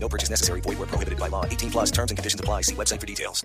[0.00, 0.60] No purchase necessary.
[0.62, 1.44] Void where prohibited by law.
[1.44, 2.62] 18 plus terms and conditions apply.
[2.62, 3.44] See website for details.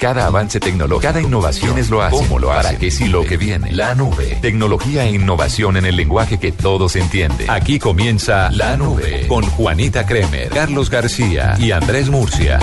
[0.00, 2.16] Cada avance tecnológico, cada innovación es lo hace.
[2.16, 2.68] ¿Cómo lo hace?
[2.68, 3.70] ¿Para qué si lo que viene?
[3.72, 4.38] La nube.
[4.40, 7.50] Tecnología e innovación en el lenguaje que todos entienden.
[7.50, 12.58] Aquí comienza La Nube con Juanita Kremer, Carlos García y Andrés Murcia.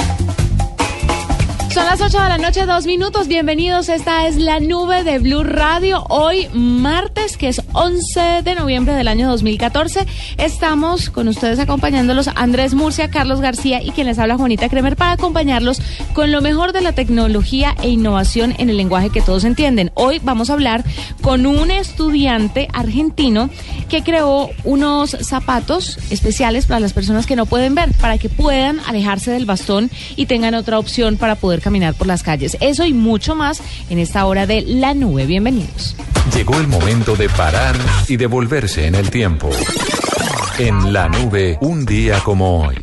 [1.77, 3.27] Son las 8 de la noche, dos minutos.
[3.27, 3.87] Bienvenidos.
[3.87, 6.03] Esta es la nube de Blue Radio.
[6.09, 10.07] Hoy, martes, que es 11 de noviembre del año 2014.
[10.37, 15.11] Estamos con ustedes acompañándolos Andrés Murcia, Carlos García y quien les habla Juanita Kremer para
[15.11, 15.79] acompañarlos
[16.13, 19.91] con lo mejor de la tecnología e innovación en el lenguaje que todos entienden.
[19.93, 20.83] Hoy vamos a hablar
[21.21, 23.51] con un estudiante argentino
[23.87, 28.79] que creó unos zapatos especiales para las personas que no pueden ver, para que puedan
[28.87, 32.55] alejarse del bastón y tengan otra opción para poder caminar por las calles.
[32.61, 35.25] Eso y mucho más en esta hora de La Nube.
[35.25, 35.97] Bienvenidos.
[36.33, 37.75] Llegó el momento de parar
[38.07, 39.49] y devolverse en el tiempo.
[40.59, 42.77] En La Nube, un día como hoy.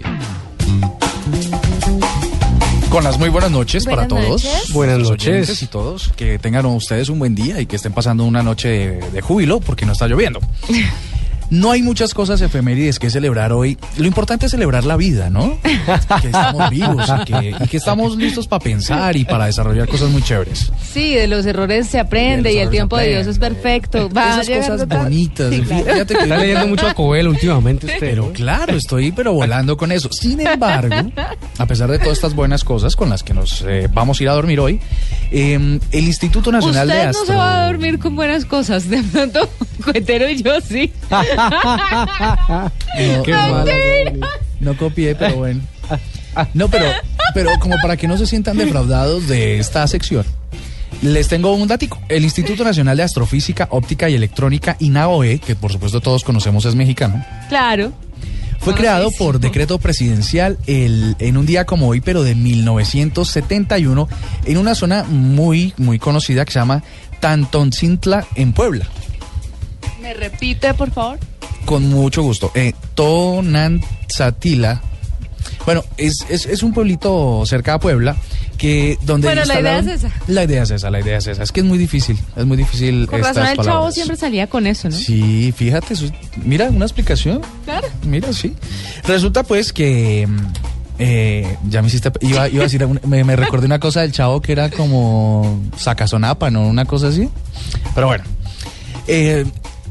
[2.90, 4.44] Con las muy buenas noches para Buenas todos.
[4.44, 4.72] noches.
[4.74, 6.12] Buenas noches y todos.
[6.14, 9.60] Que tengan ustedes un buen día y que estén pasando una noche de, de júbilo
[9.60, 10.40] porque no está lloviendo.
[11.50, 13.78] No hay muchas cosas efemérides que celebrar hoy.
[13.96, 15.58] Lo importante es celebrar la vida, ¿no?
[15.62, 20.10] Que estamos vivos y que, y que estamos listos para pensar y para desarrollar cosas
[20.10, 20.72] muy chéveres.
[20.92, 24.08] Sí, de los errores se aprende De y el tiempo de Dios es perfecto.
[24.08, 25.52] Va a Esas cosas bonitas.
[25.52, 25.84] Sí, claro.
[25.84, 28.32] Fíjate que Está leyendo mucho a Coelho últimamente usted, Pero ¿no?
[28.32, 30.08] claro, estoy pero volando con eso.
[30.12, 30.94] Sin embargo,
[31.58, 34.28] a pesar de todas estas buenas cosas con las que nos eh, vamos a ir
[34.28, 34.80] a dormir hoy,
[35.30, 37.26] eh, el Instituto Nacional de Usted no Astro...
[37.26, 38.88] se va a dormir con buenas cosas.
[38.88, 39.48] De pronto,
[39.84, 40.92] Cuetero y yo sí.
[41.36, 43.70] No, Qué no, malo.
[44.60, 45.60] no copié, pero bueno.
[46.54, 46.86] No, pero,
[47.34, 50.24] pero como para que no se sientan defraudados de esta sección,
[51.02, 52.00] les tengo un datico.
[52.08, 56.74] El Instituto Nacional de Astrofísica, Óptica y Electrónica, INAOE, que por supuesto todos conocemos es
[56.74, 57.92] mexicano, Claro.
[58.60, 64.08] fue creado por decreto presidencial el, en un día como hoy, pero de 1971,
[64.46, 66.82] en una zona muy, muy conocida que se llama
[67.20, 68.86] Tantoncintla, en Puebla.
[70.04, 71.18] ¿Me repite, por favor?
[71.64, 72.52] Con mucho gusto.
[72.54, 74.82] Eh, Tonantzatila.
[75.64, 78.14] Bueno, es, es, es un pueblito cerca de Puebla
[78.58, 80.10] que donde Bueno, la idea es esa.
[80.26, 81.42] La idea es esa, la idea es esa.
[81.42, 83.94] Es que es muy difícil, es muy difícil Con estas razón el chavo palabras.
[83.94, 84.94] siempre salía con eso, ¿no?
[84.96, 86.04] Sí, fíjate, eso
[86.44, 87.40] mira, una explicación.
[87.64, 87.88] Claro.
[88.06, 88.54] Mira, sí.
[89.06, 90.38] Resulta pues que mm,
[90.98, 94.42] eh, ya me hiciste, iba, iba a decir, me, me recordé una cosa del chavo
[94.42, 96.68] que era como sacazonapa, ¿no?
[96.68, 97.26] Una cosa así.
[97.94, 98.24] Pero bueno,
[99.06, 99.46] eh,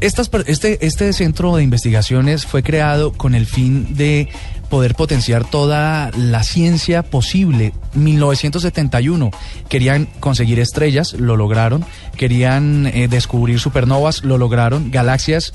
[0.05, 4.27] estas, este, este centro de investigaciones fue creado con el fin de
[4.69, 7.73] poder potenciar toda la ciencia posible.
[7.93, 9.31] 1971
[9.69, 11.85] querían conseguir estrellas, lo lograron.
[12.17, 14.91] Querían eh, descubrir supernovas, lo lograron.
[14.91, 15.53] Galaxias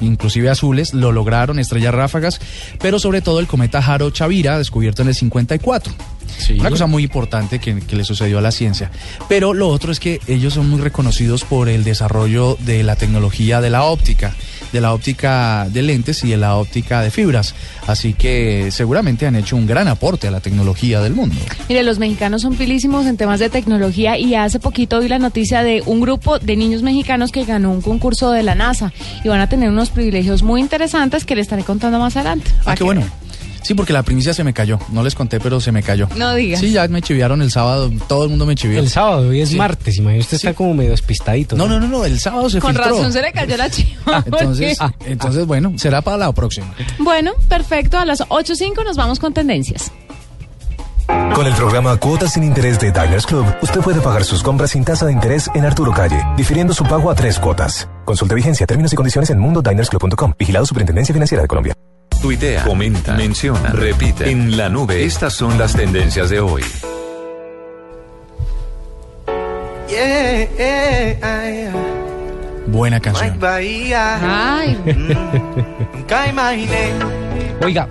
[0.00, 2.40] inclusive azules, lo lograron, estrellas ráfagas,
[2.78, 5.92] pero sobre todo el cometa Haro-Chavira, descubierto en el 54.
[6.38, 6.54] Sí.
[6.58, 8.90] Una cosa muy importante que, que le sucedió a la ciencia.
[9.28, 13.60] Pero lo otro es que ellos son muy reconocidos por el desarrollo de la tecnología
[13.60, 14.34] de la óptica,
[14.72, 17.54] de la óptica de lentes y de la óptica de fibras.
[17.86, 21.36] Así que seguramente han hecho un gran aporte a la tecnología del mundo.
[21.68, 25.62] Mire, los mexicanos son pilísimos en temas de tecnología y hace poquito vi la noticia
[25.62, 28.92] de un grupo de niños mexicanos que ganó un concurso de la NASA
[29.24, 32.50] y van a tener unos privilegios muy interesantes que les estaré contando más adelante.
[32.64, 33.02] Ah, qué bueno.
[33.62, 34.78] Sí, porque la primicia se me cayó.
[34.90, 36.08] No les conté, pero se me cayó.
[36.16, 36.60] No digas.
[36.60, 37.90] Sí, ya me chiviaron el sábado.
[38.08, 38.78] Todo el mundo me chivió.
[38.80, 39.56] El sábado, hoy es Sí.
[39.56, 41.56] martes, imagínate, usted está como medio despistadito.
[41.56, 42.04] No, no, no, no.
[42.04, 42.90] El sábado se Con filtró.
[42.96, 44.22] razón se le cayó la chiva.
[44.26, 46.72] Entonces, porque- entonces, bueno, será para la próxima.
[46.98, 47.98] Bueno, perfecto.
[47.98, 49.92] A las 8.05 nos vamos con tendencias.
[51.34, 54.84] Con el programa Cuotas sin Interés de Diners Club, usted puede pagar sus compras sin
[54.84, 57.88] tasa de interés en Arturo Calle, difiriendo su pago a tres cuotas.
[58.04, 60.34] Consulte vigencia, términos y condiciones en mundodinersclub.com.
[60.38, 61.74] Vigilado Superintendencia Financiera de Colombia.
[62.20, 64.30] Tuitea, comenta, menciona, repite.
[64.30, 66.62] En la nube, estas son las tendencias de hoy.
[69.88, 71.72] Yeah, yeah, yeah.
[72.66, 73.40] Buena Mike canción.
[73.40, 74.58] Bahía.
[74.58, 74.78] Ay,
[75.94, 76.92] Nunca imaginé
[77.62, 77.88] Oiga.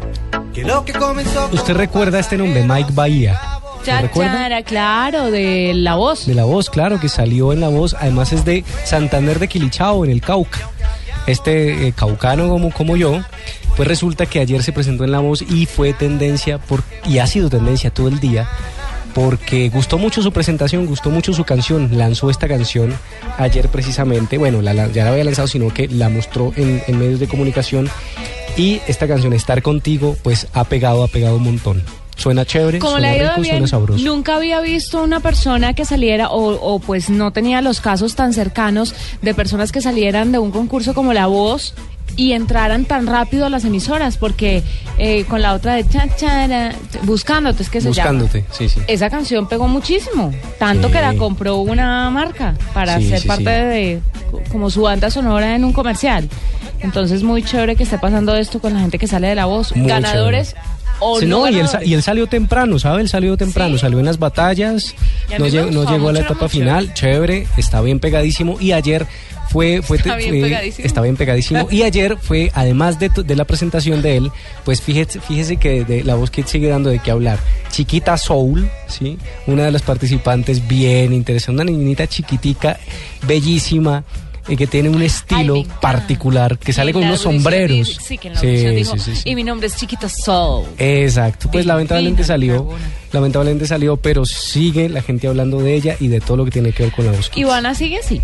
[1.52, 3.40] ¿usted recuerda este nombre, Mike Bahía?
[3.86, 6.26] ya, claro, de la voz.
[6.26, 7.96] De la voz, claro, que salió en la voz.
[8.00, 10.70] Además es de Santander de Quilichao, en el Cauca.
[11.28, 13.22] Este eh, caucano como, como yo,
[13.80, 17.28] pues resulta que ayer se presentó en la voz y fue tendencia, por, y ha
[17.28, 18.46] sido tendencia todo el día,
[19.14, 21.98] porque gustó mucho su presentación, gustó mucho su canción.
[21.98, 22.94] Lanzó esta canción
[23.38, 27.22] ayer precisamente, bueno, la- ya la había lanzado, sino que la mostró en, en medios
[27.22, 27.90] de comunicación.
[28.58, 31.82] Y esta canción, Estar Contigo, pues ha pegado, ha pegado un montón.
[32.18, 34.04] Suena chévere, Como suena rico, bien, suena sabroso.
[34.04, 38.34] nunca había visto una persona que saliera o, o pues no tenía los casos tan
[38.34, 41.74] cercanos de personas que salieran de un concurso como La Voz
[42.16, 44.64] y entraran tan rápido a las emisoras porque
[44.98, 46.74] eh, con la otra de chachara,
[47.04, 48.54] buscándote es que se Buscándote, llama.
[48.54, 48.82] sí, sí.
[48.88, 50.94] Esa canción pegó muchísimo, tanto Sí.
[50.94, 54.02] que la compró una marca para Sí, ser sí, parte de
[54.52, 56.28] como su banda sonora en un comercial.
[56.82, 59.76] Entonces muy chévere que esté pasando esto con la gente que sale de La Voz.
[59.76, 60.56] Muy Ganadores
[61.02, 63.02] o Sí, no, y él, y salió temprano, ¿sabe?
[63.02, 63.80] Él salió temprano, Sí.
[63.82, 64.94] salió en las batallas,
[65.38, 68.58] no, llegó, no llegó a la etapa final, chévere, está bien pegadísimo.
[68.60, 69.08] Y ayer
[69.50, 69.82] fue...
[69.82, 70.86] fue Está bien fue- pegadísimo.
[70.86, 71.68] está bien pegadísimo.
[71.72, 74.32] Y ayer fue, además de, de la presentación de él,
[74.64, 77.40] pues fíjese, fíjese que de la voz que sigue dando de qué hablar.
[77.72, 79.18] Chiquita Soul, ¿sí?
[79.48, 82.78] Una de las participantes bien interesante, una niñita chiquitica,
[83.28, 84.04] bellísima.
[84.48, 88.00] eh, que tiene un estilo particular, que sale con unos sombreros.
[88.04, 90.66] Sí, que en la audición dijo, sí, sí, y mi nombre es Chiquita Soul.
[90.80, 92.68] Exacto, pues Divina, lamentablemente salió,
[93.12, 96.72] lamentablemente salió, pero sigue la gente hablando de ella y de todo lo que tiene
[96.72, 97.30] que ver con la voz.
[97.36, 98.22] Ivana sigue así.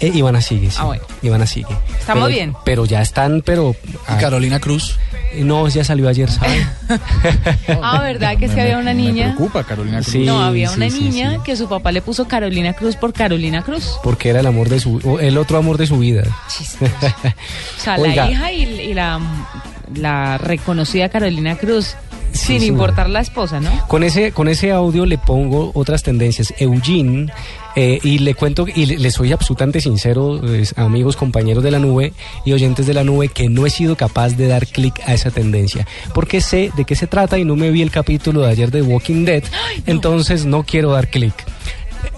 [0.00, 0.76] Eh, Ivana sigue, sí.
[0.80, 1.02] Ah, bueno.
[1.22, 1.74] Ivana sigue.
[1.98, 2.54] Estamos Pero- bien.
[2.64, 3.74] Pero ya están, pero...
[3.86, 4.98] Y ah, Carolina Cruz.
[5.36, 6.66] no, ya salió ayer, ¿sabe?
[7.82, 8.36] Ah, ¿verdad?
[8.38, 9.34] Que es que Me- había una me niña.
[9.34, 10.12] preocupa Carolina Cruz.
[10.12, 10.24] Sí.
[10.24, 11.38] No, había una sí, niña sí.
[11.44, 13.96] que su papá le puso Carolina Cruz por Carolina Cruz.
[14.02, 15.18] Porque era el amor de su...
[15.20, 16.22] el otro amor de su vida.
[17.78, 18.24] O sea, Oiga.
[18.26, 19.20] la hija y, y la,
[19.94, 21.94] la reconocida Carolina Cruz,
[22.36, 23.70] sin importar la esposa, ¿no?
[23.88, 26.54] Con ese, con ese audio le pongo otras tendencias.
[26.58, 27.32] Eugene,
[27.74, 31.78] eh, y le cuento, y le, le soy absolutamente sincero, eh, amigos, compañeros de la
[31.78, 32.12] nube
[32.44, 35.30] y oyentes de la nube, que no he sido capaz de dar clic a esa
[35.30, 35.86] tendencia.
[36.14, 38.82] Porque sé de qué se trata y no me vi el capítulo de ayer de
[38.82, 39.42] Walking Dead,
[39.86, 41.34] entonces no quiero dar clic.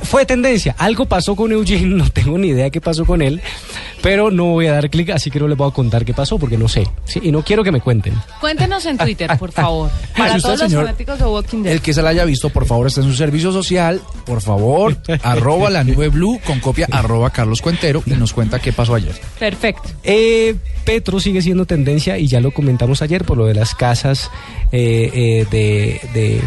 [0.03, 3.41] Fue tendencia, algo pasó con Eugene, no tengo ni idea qué pasó con él,
[4.03, 6.39] pero no voy a dar clic, así que no les voy a contar qué pasó
[6.39, 6.87] porque no sé.
[7.05, 8.15] Sí, y no quiero que me cuenten.
[8.41, 9.91] Cuéntenos en Twitter, por favor.
[10.19, 11.73] Si Para usted, todos los señor, fanáticos de Walking Dead.
[11.75, 14.01] El que se la haya visto, por favor, está en su servicio social.
[14.25, 18.73] Por favor, arroba la nube blue con copia arroba Carlos Cuentero y nos cuenta qué
[18.73, 19.15] pasó ayer.
[19.39, 19.89] Perfecto.
[20.03, 24.31] Eh, Petro sigue siendo tendencia y ya lo comentamos ayer por lo de las casas
[24.73, 26.41] eh, eh, de, de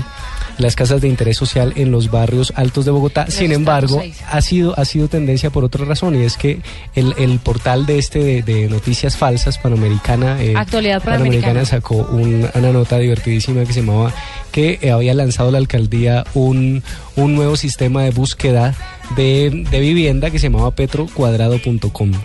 [0.62, 3.25] las casas de interés social en los barrios altos de Bogotá.
[3.30, 6.60] Sin embargo, ha sido ha sido tendencia por otra razón y es que
[6.96, 11.66] el, el portal de este de, de noticias falsas Panamericana eh, Actualidad Panamericana.
[11.66, 14.13] sacó un- una nota divertidísima que se llamaba
[14.52, 16.84] que había lanzado la alcaldía un,
[17.16, 18.75] un nuevo sistema de búsqueda
[19.16, 22.12] de, de vivienda que se llamaba petrocuadrado.com.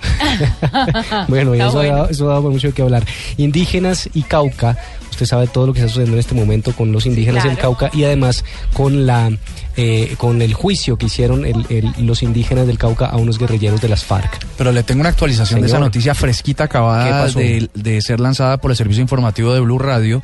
[1.29, 1.94] bueno, y eso, ha bueno.
[1.97, 3.05] dado- eso ha dado mucho que hablar.
[3.37, 4.77] Indígenas y Cauca,
[5.16, 7.76] usted sabe todo lo que está sucediendo en este momento con los indígenas del claro.
[7.76, 9.30] Cauca y además con la
[9.78, 13.80] eh, con el juicio que hicieron el- el- los indígenas del Cauca a unos guerrilleros
[13.80, 14.46] de las FARC.
[14.56, 18.56] Pero le tengo una actualización de esa noticia fresquita ¿Qué acabada de, de ser lanzada
[18.58, 20.22] por el servicio informativo de Blue Radio.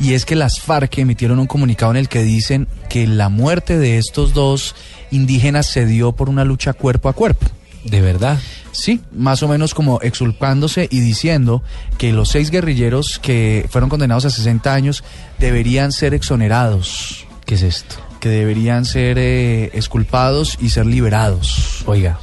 [0.00, 3.78] Y es que las FARC emitieron un comunicado en el que dicen que la muerte
[3.78, 4.74] de estos dos
[5.10, 7.46] indígenas se dio por una lucha cuerpo a cuerpo.
[7.84, 8.38] De verdad.
[8.72, 11.62] Sí, más o menos como exculpándose y diciendo
[11.98, 15.02] que los seis guerrilleros que fueron condenados a 60 años
[15.38, 17.96] deberían ser exonerados, ¿Qué es esto?
[18.20, 21.82] que deberían ser eh, exculpados y ser liberados.
[21.86, 22.18] Oiga.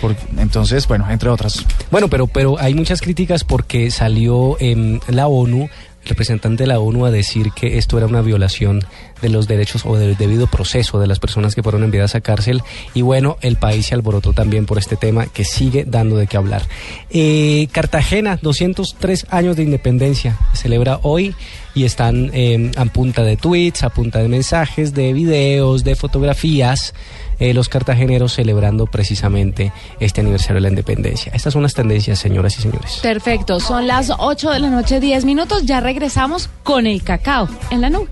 [0.00, 1.64] Por- entonces, bueno, entre otras.
[1.90, 5.68] Bueno, pero, pero hay muchas críticas porque salió em, la ONU,
[6.04, 8.84] representante de la ONU, a decir que esto era una violación
[9.20, 12.62] de los derechos o del debido proceso de las personas que fueron enviadas a cárcel.
[12.94, 16.36] Y bueno, el país se alborotó también por este tema que sigue dando de qué
[16.36, 16.62] hablar.
[17.10, 21.34] Eh, Cartagena, 203 años de independencia, celebra hoy
[21.74, 26.92] y están em, a punta de tweets, a punta de mensajes, de videos, de fotografías
[27.42, 31.32] eh, los cartageneros celebrando precisamente este aniversario de la independencia.
[31.34, 33.00] Estas son las tendencias, señoras y señores.
[33.02, 33.58] Perfecto.
[33.58, 35.66] Son las 8 de la noche, 10 minutos.
[35.66, 38.06] Ya regresamos con el cacao en la nube.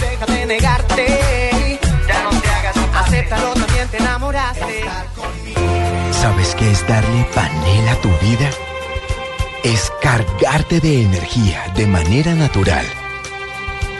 [0.00, 1.80] Deja de negarte.
[2.06, 2.76] Ya no te hagas.
[2.94, 4.84] Acéptalo, también te enamoraste.
[6.12, 8.50] ¿Sabes qué es darle panela a tu vida?
[9.64, 12.86] Es cargarte de energía de manera natural.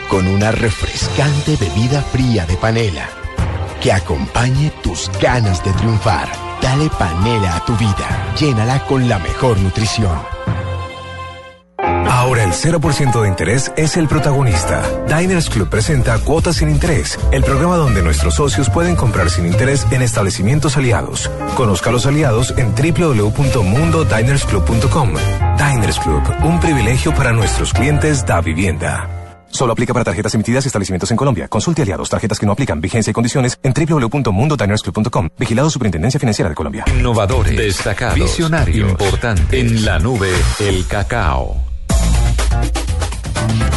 [0.07, 3.24] Con una refrescante bebida fría de panela
[3.85, 6.27] que acompañe tus ganas de triunfar.
[6.59, 8.33] Dale panela a tu vida.
[8.35, 10.17] Llénala con la mejor nutrición.
[12.09, 14.81] Ahora el 0% de interés es el protagonista.
[15.05, 19.85] Diners Club presenta Cuotas sin Interés, el programa donde nuestros socios pueden comprar sin interés
[19.91, 21.29] en establecimientos aliados.
[21.55, 25.13] Conozca a los aliados en www.mundodinersclub.com.
[25.59, 29.24] Diners Club, un privilegio para nuestros clientes da vivienda.
[29.49, 31.47] Solo aplica para tarjetas emitidas y establecimientos en Colombia.
[31.47, 35.29] Consulte aliados, tarjetas que no aplican, vigencia y condiciones en www.mundodinersclub.com.
[35.37, 36.85] Vigilado Superintendencia Financiera de Colombia.
[36.87, 39.59] Innovadores, destacados, visionarios, importante.
[39.59, 41.64] En la nube, el cacao.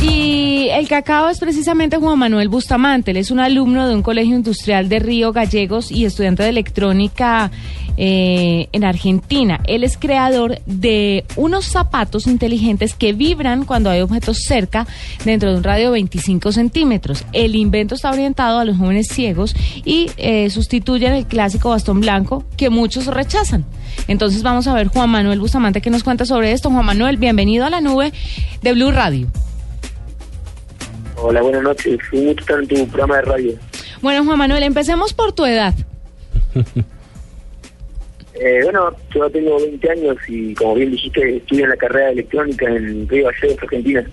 [0.01, 3.11] Y el cacao es precisamente Juan Manuel Bustamante.
[3.11, 7.51] Él es un alumno de un colegio industrial de Río Gallegos y estudiante de electrónica
[7.97, 9.61] eh, en Argentina.
[9.65, 14.87] Él es creador de unos zapatos inteligentes que vibran cuando hay objetos cerca
[15.25, 17.25] dentro de un radio de 25 centímetros.
[17.33, 22.45] El invento está orientado a los jóvenes ciegos y eh, sustituyen el clásico bastón blanco
[22.57, 23.65] que muchos rechazan.
[24.07, 26.71] Entonces vamos a ver Juan Manuel Bustamante que nos cuenta sobre esto.
[26.71, 28.13] Juan Manuel, bienvenido a la nube
[28.63, 29.27] de Blue Radio.
[31.21, 31.99] Hola, buenas noches.
[32.13, 33.53] Un gusto estar en tu programa de radio.
[34.01, 35.75] Bueno, Juan Manuel, empecemos por tu edad.
[38.35, 42.13] Eh, bueno, yo tengo 20 años y como bien dijiste, estudio en la carrera de
[42.13, 44.05] electrónica en Río Gallegos, Argentina.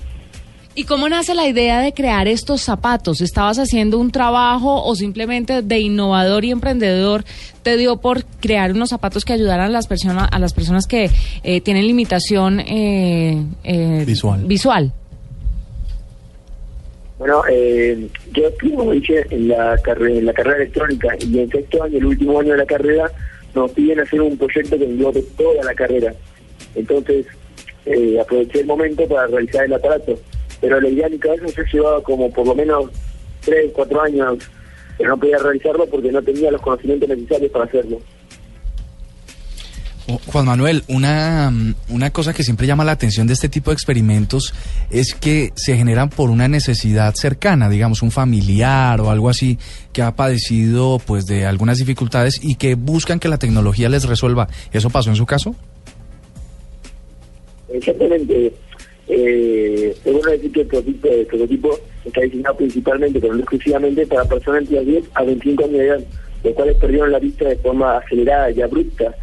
[0.78, 3.22] ¿Y cómo nace la idea de crear estos zapatos?
[3.22, 7.24] ¿Estabas haciendo un trabajo o simplemente de innovador y emprendedor
[7.64, 11.10] te dio por crear unos zapatos que ayudaran a las personas a las personas que
[11.44, 14.44] eh, tienen limitación eh, eh, Visual.
[14.46, 14.92] visual?
[17.18, 18.44] Bueno, eh, yo
[18.76, 22.40] como dije, en la, carrera, en la carrera electrónica y en sexto año, el último
[22.40, 23.10] año de la carrera,
[23.54, 26.14] nos piden hacer un proyecto que englobe toda la carrera.
[26.76, 27.26] Entonces,
[27.86, 30.20] eh, aproveché el momento para realizar el aparato.
[30.60, 32.90] Pero la idea en mi cabeza ya llevaba como por lo menos
[33.46, 34.50] 3, 4 años,
[34.98, 38.02] pero no podía realizarlo porque no tenía los conocimientos necesarios para hacerlo.
[40.28, 43.74] Juan Manuel, una, mm, una cosa que siempre llama la atención de este tipo de
[43.74, 44.54] experimentos
[44.92, 49.58] es que se generan por una necesidad cercana, digamos, un familiar o algo así
[49.94, 54.48] que ha padecido pues de algunas dificultades y que buscan que la tecnología les resuelva.
[54.72, 55.56] ¿Eso pasó en su caso?
[57.74, 58.54] Exactamente.
[59.08, 64.64] Eh, es bueno decir que el prototipo está diseñado principalmente, pero no exclusivamente, para personas
[64.64, 66.00] entre 10 a 25 años de edad,
[66.44, 69.16] los cuales perdieron la vista de forma acelerada y abrupta.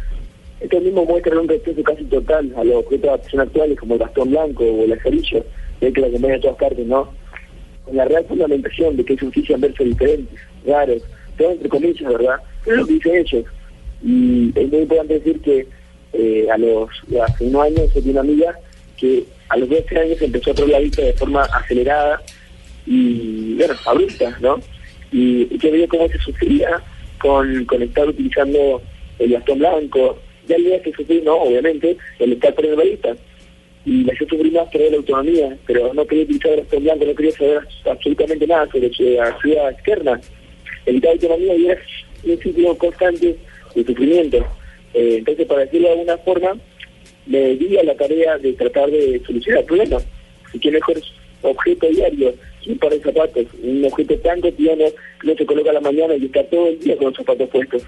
[0.63, 3.99] Esto mismo muestra un rechazo casi total a los objetos de adaptación actuales, como el
[3.99, 5.45] bastón blanco o el acerillo,
[5.81, 7.13] que que lo acompaña a todas partes, ¿no?
[7.83, 11.03] Con la real fundamentación de que es ofician verse diferentes, raros,
[11.37, 12.37] todo entre comillas, ¿verdad?
[12.65, 13.45] Lo que dicen ellos.
[14.01, 15.67] Y es muy importante decir que
[16.13, 16.89] eh, a los
[17.27, 18.57] hace unos años yo una amiga
[18.95, 22.21] que a los 12 años empezó a perder la vista de forma acelerada
[22.85, 24.61] y, bueno, abrupta, ¿no?
[25.11, 26.81] Y, y que veía cómo se sufría
[27.19, 28.81] con, con estar utilizando
[29.19, 30.17] el bastón blanco,
[30.47, 33.15] ya el día que sufrí, no, obviamente, el estar perdiendo la.
[33.85, 37.15] Y la yo sufrí más perder la autonomía, pero no quería utilizar el blanco, no
[37.15, 40.21] quería saber absolutamente nada sobre su actividad externa.
[40.85, 41.81] Evitar autonomía y era
[42.23, 43.35] un ciclo constante
[43.75, 44.37] de sufrimiento.
[44.93, 46.57] Eh, entonces, para decirlo de alguna forma,
[47.25, 49.97] me di la tarea de tratar de solucionar el problema.
[50.53, 51.01] Y qué mejor
[51.41, 52.33] objeto diario,
[52.67, 54.85] un par de zapatos, un objeto tan cotidiano
[55.19, 57.49] que uno se coloca a la mañana y está todo el día con los zapatos
[57.49, 57.83] puestos.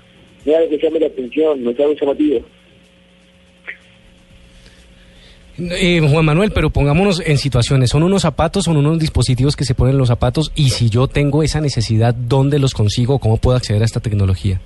[0.45, 2.45] Algo que llame la atención, no es algo llamativo.
[5.57, 7.89] Eh, Juan Manuel, pero pongámonos en situaciones.
[7.89, 11.07] Son unos zapatos, son unos dispositivos que se ponen en los zapatos y si yo
[11.07, 13.19] tengo esa necesidad, ¿dónde los consigo?
[13.19, 14.59] ¿Cómo puedo acceder a esta tecnología?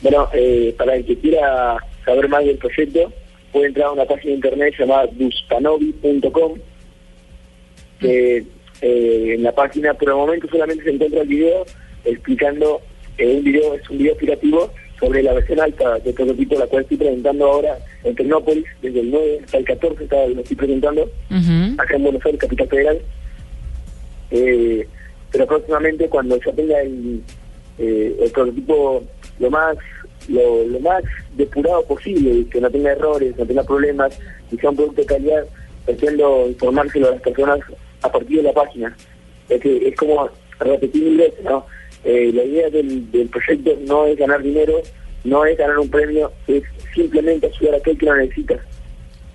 [0.00, 3.12] Bueno, eh, para el que quiera saber más del proyecto,
[3.52, 6.54] puede entrar a una página de internet llamada duspanovi.com.
[7.98, 8.44] Que
[8.80, 11.66] eh, en la página por el momento solamente se encuentra el video
[12.04, 12.80] explicando,
[13.20, 16.82] eh, un video es un video explicativo sobre la versión alta de prototipo, la cual
[16.82, 21.10] estoy presentando ahora en Tecnópolis, desde el 9 hasta el 14 está, lo estoy presentando,
[21.78, 23.00] acá en Buenos Aires, Capital Federal.
[24.30, 24.86] Eh,
[25.32, 27.22] pero próximamente cuando ya tenga el,
[27.78, 29.02] eh, el prototipo
[29.38, 29.76] lo más
[30.28, 31.02] lo, lo más
[31.34, 34.18] depurado posible que no tenga errores, no tenga problemas
[34.50, 35.44] y sea un producto de calidad,
[35.84, 37.58] pretendo informárselo a las personas
[38.02, 38.96] a partir de la página.
[39.48, 41.66] Es que es como repetir mil veces, ¿no?
[42.04, 44.80] Eh, la idea del, del proyecto no es ganar dinero,
[45.24, 46.62] no es ganar un premio, es
[46.94, 48.60] simplemente ayudar a aquel que lo necesita.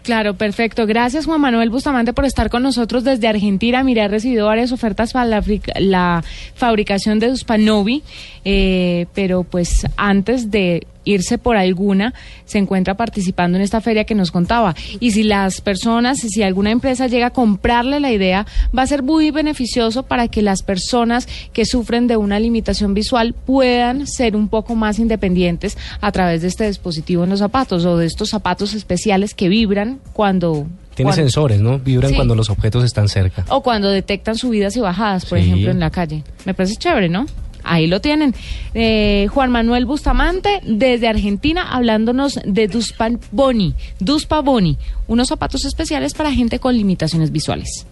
[0.06, 0.86] Claro, perfecto.
[0.86, 3.84] Gracias Juan Manuel Bustamante por estar con nosotros desde Argentina.
[3.84, 5.42] Mire, ha recibido varias ofertas para
[5.80, 8.04] la, fabricación de Duspanovi,
[8.46, 12.14] eh, pero pues antes de irse por alguna,
[12.46, 14.76] se encuentra participando en esta feria que nos contaba.
[15.00, 18.46] Y si las personas, si alguna empresa llega a comprarle la idea,
[18.78, 23.34] va a ser muy beneficioso para que las personas que sufren de una limitación visual
[23.34, 27.98] puedan ser un poco más independientes a través de este dispositivo en los zapatos o
[27.98, 30.68] de estos zapatos especiales que vibran cuando...
[30.96, 31.78] Tiene cuando- sensores, ¿no?
[31.78, 32.16] Vibran Sí.
[32.16, 33.46] cuando los objetos están cerca.
[33.50, 35.46] o cuando detectan subidas y bajadas, por Sí.
[35.46, 36.24] ejemplo, en la calle.
[36.46, 37.26] Me parece chévere, ¿no?
[37.66, 38.34] Ahí lo tienen.
[38.74, 43.74] Eh, Juan Manuel Bustamante, desde Argentina, hablándonos de Duspan Boni.
[44.00, 47.86] Duspa Boni, unos zapatos especiales para gente con limitaciones visuales.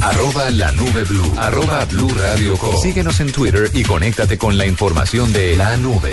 [0.00, 1.32] Arroba la nube blue.
[1.36, 2.76] Arroba blue radio com.
[2.80, 6.12] Síguenos en Twitter y conéctate con la información de la nube.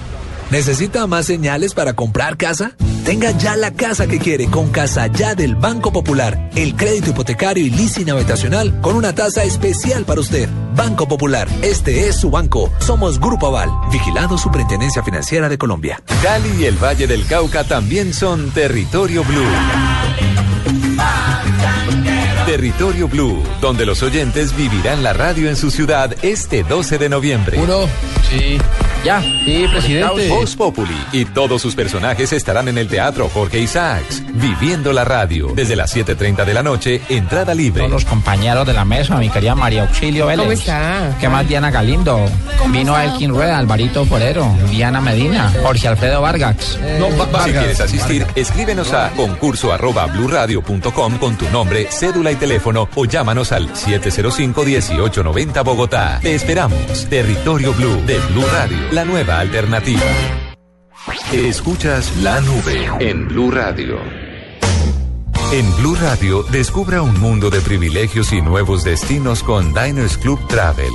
[0.51, 2.73] ¿Necesita más señales para comprar casa?
[3.05, 6.49] Tenga ya la casa que quiere con Casa Ya del Banco Popular.
[6.55, 10.49] El crédito hipotecario y leasing habitacional con una tasa especial para usted.
[10.75, 12.69] Banco Popular, este es su banco.
[12.79, 16.03] Somos Grupo Aval, vigilado Superintendencia Financiera de Colombia.
[16.21, 19.47] Cali y el Valle del Cauca también son Territorio Blue.
[22.51, 27.57] Territorio Blue, donde los oyentes vivirán la radio en su ciudad este 12 de noviembre.
[27.57, 27.87] Uno,
[28.29, 28.57] sí.
[29.05, 30.27] Ya, sí, presidente.
[30.27, 35.53] Voz Populi y todos sus personajes estarán en el Teatro Jorge Isaacs, viviendo la radio.
[35.55, 37.79] Desde las 7.30 de la noche, entrada libre.
[37.79, 40.43] Todos los compañeros de la mesa, mi querida María Auxilio Vélez.
[40.43, 41.17] ¿Cómo está?
[41.19, 42.25] ¿Qué más Diana Galindo?
[42.69, 46.77] Vino Elkin Rueda, Alvarito Forero, Diana Medina, Jorge Alfredo Vargas.
[46.99, 47.09] No,
[47.43, 53.05] si quieres asistir, escríbenos a concurso arroba bluradio.com con tu nombre, cédula y teléfono o
[53.05, 56.19] llámanos al 705-1890 Bogotá.
[56.21, 57.07] Te esperamos.
[57.07, 60.01] Territorio Blue de Blue Radio, la nueva alternativa.
[61.31, 63.99] Escuchas la nube en Blue Radio.
[65.53, 70.91] En Blue Radio, descubra un mundo de privilegios y nuevos destinos con Diners Club Travel.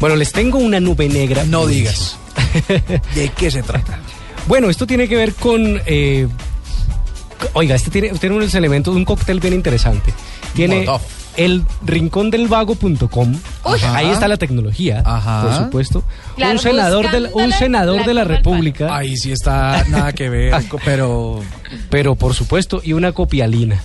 [0.00, 1.44] Bueno, les tengo una nube negra.
[1.44, 2.16] No digas.
[3.14, 3.98] ¿De qué se trata?
[4.48, 5.80] Bueno, esto tiene que ver con...
[5.86, 6.26] eh,
[7.52, 10.12] oiga, este tiene, tiene unos elementos, un cóctel bien interesante.
[10.54, 11.02] Tiene Molotov.
[11.36, 13.36] el rincondelvago.com.
[13.94, 15.42] Ahí está la tecnología, Ajá.
[15.42, 16.02] por supuesto.
[16.36, 18.96] Claro, un senador, del, un senador la de la República.
[18.96, 21.40] Ahí sí está nada que ver, pero...
[21.90, 23.80] Pero por supuesto, y una copialina.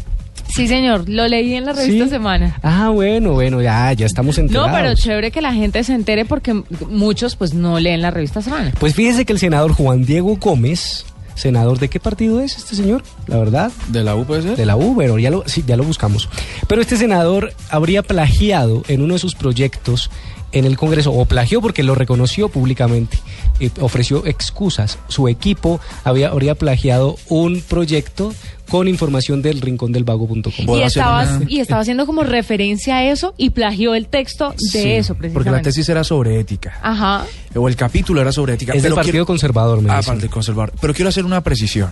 [0.47, 2.09] Sí, señor, lo leí en la revista ¿Sí?
[2.09, 2.57] Semana.
[2.63, 4.71] Ah, bueno, bueno, ya, ya estamos enterados.
[4.71, 8.41] No, pero chévere que la gente se entere porque muchos pues no leen la revista
[8.41, 8.71] Semana.
[8.79, 11.05] Pues fíjese que el senador Juan Diego Gómez,
[11.35, 13.71] senador de qué partido es este señor, la verdad.
[13.89, 14.55] ¿De la U puede ser?
[14.55, 16.29] De la U, pero ya lo, sí, ya lo buscamos.
[16.67, 20.09] Pero este senador habría plagiado en uno de sus proyectos
[20.55, 23.19] en el Congreso, o plagió porque lo reconoció públicamente,
[23.59, 24.97] y ofreció excusas.
[25.07, 28.33] Su equipo había, habría plagiado un proyecto
[28.69, 30.51] con información del rincondelvago.com.
[30.77, 34.91] Y estaba, y estaba haciendo como referencia a eso y plagió el texto de Sí,
[34.91, 35.69] eso Porque la precisamente.
[35.69, 36.79] tesis era sobre ética.
[36.81, 37.25] Ajá.
[37.53, 38.73] O el capítulo era sobre ética.
[38.73, 40.01] Es del Partido quiero- Conservador, me Ah.
[40.03, 40.73] Partido Conservador.
[40.81, 41.91] Pero quiero hacer una precisión.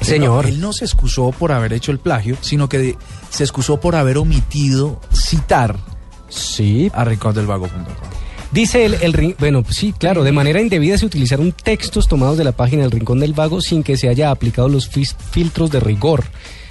[0.00, 0.46] Señor.
[0.46, 2.96] Él no se excusó por haber hecho el plagio, sino que de-
[3.30, 5.76] se excusó por haber omitido citar
[6.32, 6.90] sí.
[6.94, 7.84] a rincondelvago.com.
[8.50, 12.44] Dice el, el bueno, pues sí, claro, de manera indebida se utilizaron textos tomados de
[12.44, 16.24] la página del Rincón del Vago sin que se haya aplicado los filtros de rigor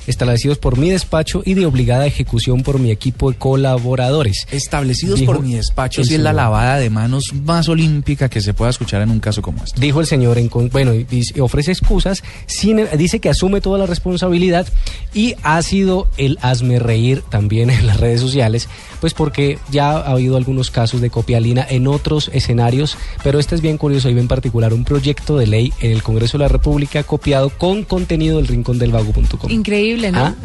[0.07, 4.45] establecidos por mi despacho y de obligada ejecución por mi equipo de colaboradores.
[4.51, 8.53] Establecidos Dijo por mi despacho, si es la lavada de manos más olímpica que se
[8.53, 9.79] pueda escuchar en un caso como este.
[9.79, 13.85] Dijo el señor, en con- bueno, y ofrece excusas, sin- dice que asume toda la
[13.85, 14.67] responsabilidad
[15.13, 18.67] y ha sido el hazme reír también en las redes sociales,
[18.99, 23.61] pues porque ya ha habido algunos casos de copialina en otros escenarios, pero este es
[23.61, 27.03] bien curioso y bien particular, un proyecto de ley en el Congreso de la República
[27.03, 29.49] copiado con contenido del rincondelvago.com.
[29.51, 30.25] Increíble, ¿no?
[30.25, 30.35] Ah.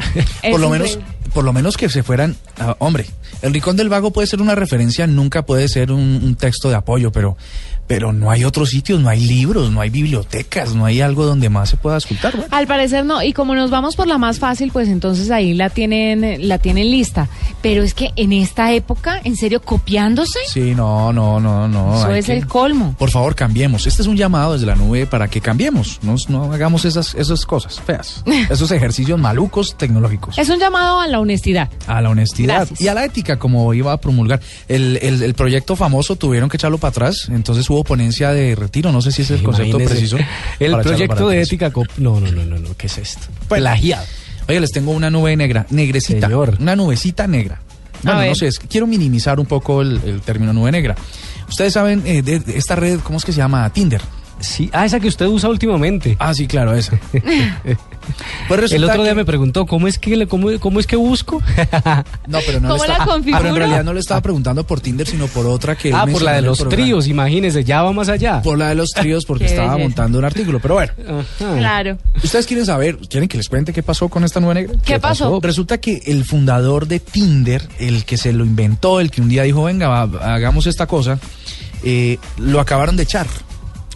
[0.43, 0.99] Es por lo menos
[1.33, 3.07] por lo menos que se fueran ah, hombre
[3.43, 6.77] el rincón del vago puede ser una referencia nunca puede ser un, un texto de
[6.77, 7.37] apoyo pero
[7.87, 11.49] pero no hay otros sitios no hay libros no hay bibliotecas no hay algo donde
[11.49, 12.45] más se pueda bueno.
[12.51, 15.71] Al parecer no, y como nos vamos por la más fácil, pues entonces ahí la
[15.71, 17.29] tienen, la tienen lista.
[17.63, 20.39] Pero es que en esta época, ¿en serio copiándose?
[20.49, 22.95] sí no no no no Eso es que- el colmo.
[22.99, 26.53] por favor cambiemos este es un llamado desde la nube para que cambiemos no, no
[26.53, 31.71] hagamos esas esas cosas feas esos ejercicios malucos tecnológicos Es un llamado a la honestidad.
[31.87, 32.81] A la honestidad Gracias.
[32.81, 34.41] y a la ética, como iba a promulgar.
[34.69, 38.93] El, el- el proyecto famoso tuvieron que echarlo para atrás, entonces hubo ponencia de retiro,
[38.93, 40.17] no sé si es el concepto preciso.
[40.61, 41.73] El proyecto de ética...
[41.99, 43.27] No, no, no, no, no, ¿qué es esto?
[43.49, 44.05] Pues, Plagiado.
[44.49, 46.29] Oye, les tengo una nube negra, negrecita.
[46.59, 47.61] Una nubecita negra.
[48.03, 50.95] Bueno, no sé, es que quiero minimizar un poco el, el término nube negra.
[51.49, 53.69] Ustedes saben eh, de, de esta red, ¿cómo es que se llama?
[53.71, 54.01] Tinder.
[54.41, 56.17] Sí, ah, esa que usted usa últimamente.
[56.19, 56.99] Ah, sí, claro, esa.
[58.49, 60.97] Pues El otro día que- me preguntó, ¿cómo es que, le- cómo, cómo es que
[60.97, 61.43] busco?
[62.27, 63.39] No, pero no ¿Cómo le la estaba, configuro?
[63.43, 66.23] pero en realidad no le estaba preguntando por Tinder, sino por otra que ah, por
[66.23, 68.43] la de los tríos, imagínese, ya va más allá.
[68.43, 69.83] Por la de los tríos, porque estaba belleza.
[69.89, 70.59] montando un artículo.
[70.61, 70.93] Pero bueno,
[71.39, 71.99] Claro.
[72.23, 74.75] ¿ustedes quieren saber, quieren que les cuente qué pasó con esta nueva negra?
[74.85, 75.39] ¿Qué pasó?
[75.43, 79.43] Resulta que el fundador de Tinder, el que se lo inventó, el que un día
[79.45, 81.19] dijo, venga, va, hagamos esta cosa,
[81.85, 83.27] eh, lo acabaron de echar.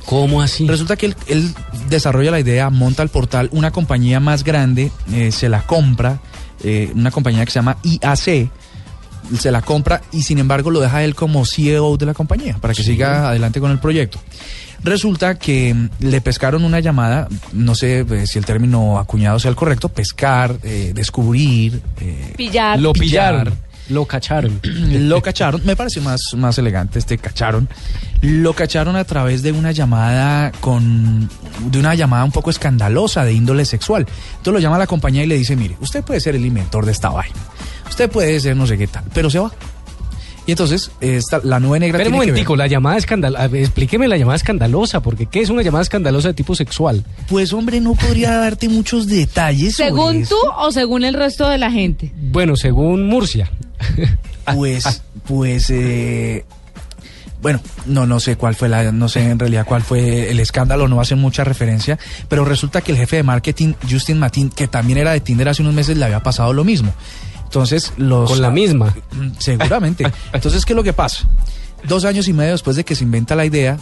[0.07, 0.67] ¿Cómo así?
[0.67, 1.55] Resulta que él, él
[1.89, 6.21] desarrolla la idea, monta el portal, una compañía más grande eh, se la compra,
[6.63, 8.51] eh, una compañía que se llama IAC,
[9.39, 12.75] se la compra y sin embargo lo deja él como CEO de la compañía para
[12.75, 14.19] que siga adelante con el proyecto.
[14.83, 19.51] Resulta que mm, le pescaron una llamada, no sé eh, si el término acuñado sea
[19.51, 22.81] el correcto, pescar, eh, descubrir, eh, Pillar.
[22.81, 23.45] Lo pillar.
[23.45, 24.61] pillaron, lo cacharon.
[24.63, 27.69] lo cacharon, me parece más, más elegante este cacharon.
[28.23, 31.29] Lo cacharon a través de una llamada con
[31.71, 34.07] de una llamada un poco escandalosa de índole sexual.
[34.33, 36.85] Entonces lo llama a la compañía y le dice, mire, usted puede ser el inventor
[36.87, 37.35] de esta vaina.
[37.89, 39.51] Usted puede ser no sé qué tal, pero se va.
[40.47, 43.45] Y entonces esta, la nube negra Pero un tiene que ver- momentico, la llamada escandalosa,
[43.57, 47.05] explíqueme la llamada escandalosa, porque ¿qué es una llamada escandalosa de tipo sexual?
[47.29, 49.77] Pues hombre, no podría darte muchos detalles.
[49.77, 50.35] sobre ¿Según eso.
[50.43, 52.13] tú o según el resto de la gente?
[52.17, 53.51] Bueno, según Murcia.
[54.55, 56.45] Pues, pues, eh,
[57.41, 60.89] bueno, no, no sé cuál fue la, no sé en realidad cuál fue el escándalo,
[60.89, 64.99] no hacen mucha referencia, pero resulta que el jefe de marketing, Justin Matin, que también
[64.99, 66.93] era de Tinder hace unos meses, le había pasado lo mismo.
[67.45, 68.31] Entonces, los...
[68.31, 68.95] Con la misma.
[69.13, 70.05] Mm, Seguramente.
[70.33, 71.29] Entonces, ¿qué es lo que pasa?
[71.85, 73.79] Dos años y medio después de que se inventa la idea,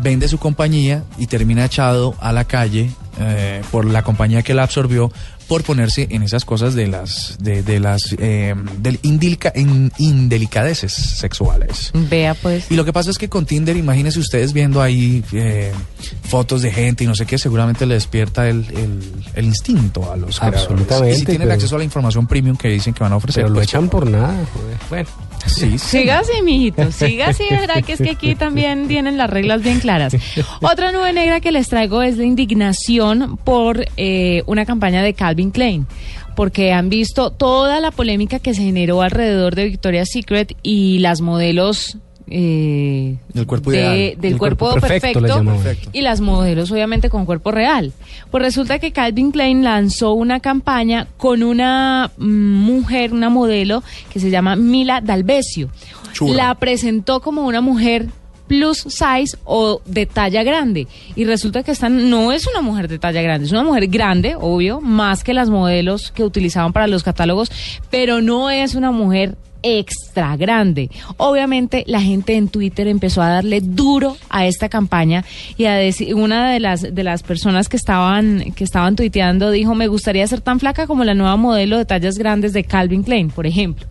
[0.00, 4.62] vende su compañía y termina echado a la calle eh, por la compañía que la
[4.62, 5.12] absorbió
[5.50, 10.92] por ponerse en esas cosas de las de, de las eh, del indilca- in- indelicadeces
[10.92, 11.90] sexuales.
[11.92, 12.70] Vea pues.
[12.70, 15.72] Y lo que pasa es que con Tinder, imagínense ustedes viendo ahí eh,
[16.22, 20.16] fotos de gente y no sé qué, seguramente le despierta el, el- el instinto a
[20.16, 20.62] los creadores.
[20.62, 23.16] Absolutamente, Y si tienen pero- acceso a la información premium que dicen que van a
[23.16, 23.42] ofrecer.
[23.42, 24.32] Pero lo pues, echan por nada.
[24.54, 24.76] joder.
[24.88, 25.08] Bueno.
[25.46, 25.98] Sí, sí.
[25.98, 29.80] Siga así, mijito, siga así, verá que es que aquí también tienen las reglas bien
[29.80, 30.16] claras.
[30.60, 35.50] Otra nube negra que les traigo es la indignación por eh, una campaña de Calvin
[35.50, 35.86] Klein,
[36.36, 41.20] porque han visto toda la polémica que se generó alrededor de Victoria's Secret y las
[41.20, 41.98] modelos...
[42.32, 44.20] eh, Del cuerpo de- ideal.
[44.20, 47.92] del El cuerpo, cuerpo perfecto, perfecto, y las modelos obviamente con cuerpo real.
[48.30, 54.20] Pues resulta que Calvin Klein lanzó una campaña con una mm, mujer, una modelo que
[54.20, 55.68] se llama Mila Dalbesio.
[56.12, 56.34] Churra.
[56.34, 58.06] La presentó como una mujer
[58.46, 62.98] plus size o de talla grande y resulta que esta no es una mujer de
[62.98, 67.04] talla grande, es una mujer grande, obvio, más que las modelos que utilizaban para los
[67.04, 67.52] catálogos,
[67.90, 70.90] pero no es una mujer extra grande.
[71.16, 75.24] Obviamente la gente en Twitter empezó a darle duro a esta campaña
[75.56, 79.74] y a decir una de las de las personas que estaban que estaban tuiteando dijo,
[79.74, 83.30] "Me gustaría ser tan flaca como la nueva modelo de tallas grandes de Calvin Klein,
[83.30, 83.86] por ejemplo."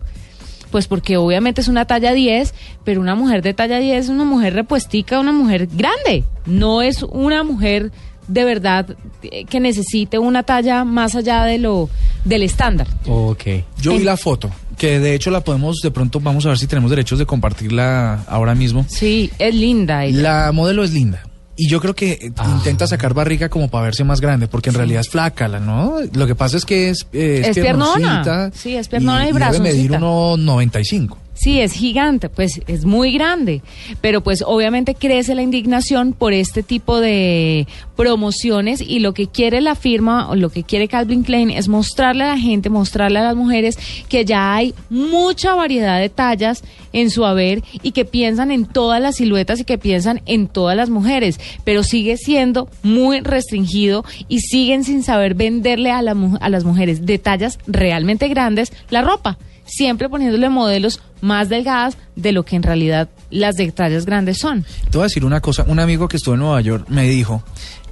[0.70, 2.54] Pues porque obviamente es una talla 10,
[2.84, 6.24] pero una mujer de talla 10 es una mujer repuestica, una mujer grande.
[6.46, 7.90] No es una mujer
[8.28, 11.90] de verdad eh, que necesite una talla más allá de lo
[12.24, 12.86] del estándar.
[13.06, 13.44] Ok.
[13.80, 14.50] Yo vi la foto,
[14.80, 18.24] que de hecho la podemos, de pronto vamos a ver si tenemos derechos de compartirla
[18.26, 18.86] ahora mismo.
[18.88, 20.22] Sí, es linda ella.
[20.22, 21.22] La modelo es linda.
[21.54, 24.76] Y yo creo que eh, intenta sacar barriga como para verse más grande, porque en
[24.76, 25.96] realidad es flaca, la, ¿no?
[26.14, 28.22] Lo que pasa es que es, eh, Es piernona.
[28.22, 29.98] piernosita Sí, es piernona y Debe medir brazoncita.
[30.00, 31.16] 1,95.
[31.40, 33.62] Sí, es gigante, pues es muy grande,
[34.02, 39.62] pero pues obviamente crece la indignación por este tipo de promociones y lo que quiere
[39.62, 43.22] la firma o lo que quiere Calvin Klein es mostrarle a la gente, mostrarle a
[43.22, 43.78] las mujeres
[44.10, 49.00] que ya hay mucha variedad de tallas en su haber y que piensan en todas
[49.00, 54.40] las siluetas y que piensan en todas las mujeres, pero sigue siendo muy restringido y
[54.40, 59.38] siguen sin saber venderle a, la a las mujeres de tallas realmente grandes la ropa
[59.70, 64.64] siempre poniéndole modelos más delgadas de lo que en realidad las de tallas grandes son.
[64.90, 67.42] Te voy a decir una cosa, un amigo que estuvo en Nueva York me dijo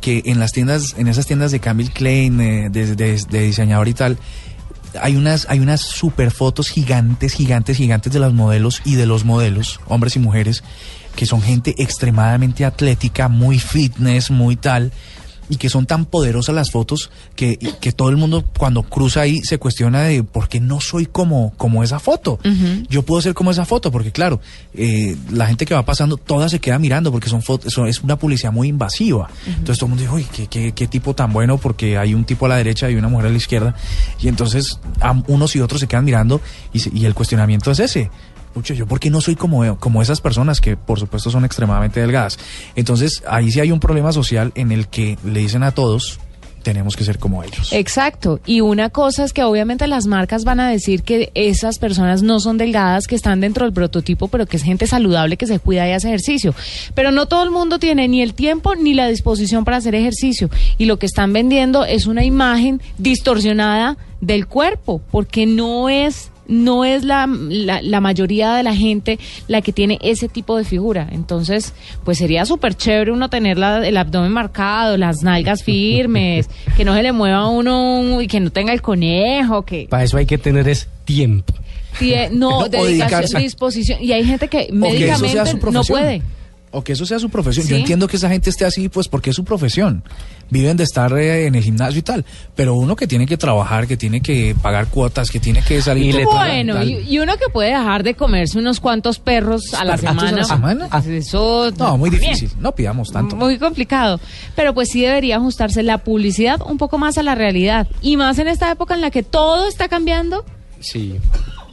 [0.00, 3.88] que en las tiendas, en esas tiendas de Calvin Klein, eh, de, de- de diseñador
[3.88, 4.18] y tal,
[5.00, 9.24] hay unas, hay unas super fotos gigantes, gigantes, gigantes de las modelos y de los
[9.24, 10.62] modelos, hombres y mujeres,
[11.14, 14.92] que son gente extremadamente atlética, muy fitness, muy tal,
[15.50, 19.40] y que son tan poderosas las fotos que, que todo el mundo cuando cruza ahí
[19.42, 22.38] se cuestiona de por qué no soy como, como esa foto.
[22.88, 24.40] Yo puedo ser como esa foto, porque claro,
[24.74, 28.00] eh, la gente que va pasando, toda se queda mirando, porque son fotos, son- es
[28.02, 29.28] una publicidad muy invasiva.
[29.46, 32.24] Entonces todo el mundo dice, uy, ¿qué, qué, qué tipo tan bueno, porque hay un
[32.24, 33.74] tipo a la derecha y una mujer a la izquierda.
[34.20, 36.40] Y entonces am- unos y otros se quedan mirando
[36.72, 38.11] y, se- y el cuestionamiento es ese.
[38.52, 42.00] Pucha, yo por qué no soy como, como esas personas que por supuesto son extremadamente
[42.00, 42.38] delgadas.
[42.76, 46.20] Entonces ahí sí hay un problema social en el que le dicen a todos
[46.62, 47.72] tenemos que ser como ellos.
[47.72, 48.40] Exacto.
[48.44, 52.40] Y una cosa es que obviamente las marcas van a decir que esas personas no
[52.40, 55.88] son delgadas, que están dentro del prototipo, pero que es gente saludable que se cuida
[55.88, 56.54] y hace ejercicio.
[56.94, 60.50] Pero no todo el mundo tiene ni el tiempo ni la disposición para hacer ejercicio.
[60.76, 66.84] Y lo que están vendiendo es una imagen distorsionada del cuerpo, porque no es no
[66.84, 71.06] es la, la, la, mayoría de la gente la que tiene ese tipo de figura.
[71.12, 76.84] Entonces, pues sería súper chévere uno tener la, el abdomen marcado, las nalgas firmes, que
[76.84, 79.62] no se le mueva a uno y que no tenga el conejo.
[79.62, 81.54] que Para eso hay que tener es tiempo.
[81.98, 84.02] Tie, no, dedicación, dedicarse- disposición.
[84.02, 86.22] Y hay gente que médicamente no puede.
[86.70, 87.66] O que eso sea su profesión.
[87.66, 90.02] Yo entiendo que esa gente esté así, pues porque es su profesión.
[90.50, 92.24] Viven de estar eh, en el gimnasio y tal.
[92.54, 96.14] Pero uno que tiene que trabajar, que tiene que pagar cuotas, que tiene que salir.
[96.24, 96.88] todo Bueno, tal.
[96.90, 100.14] y, y uno que puede dejar de comerse unos cuantos perros a la ¿Perros a
[100.33, 100.88] la semana.
[100.88, 101.16] semana?
[101.18, 102.35] Eso No, muy también.
[102.35, 102.50] difícil.
[102.61, 103.35] No pidamos tanto.
[103.37, 104.20] Muy complicado.
[104.54, 107.87] Pero pues sí debería ajustarse la publicidad un poco más a la realidad.
[108.02, 110.44] Y más en esta época en la que todo está cambiando,
[110.81, 111.16] Sí.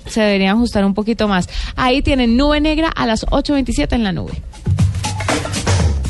[0.07, 1.49] se debería ajustar un poquito más.
[1.75, 4.33] Ahí tienen Nube Negra a las 8.27 en la nube.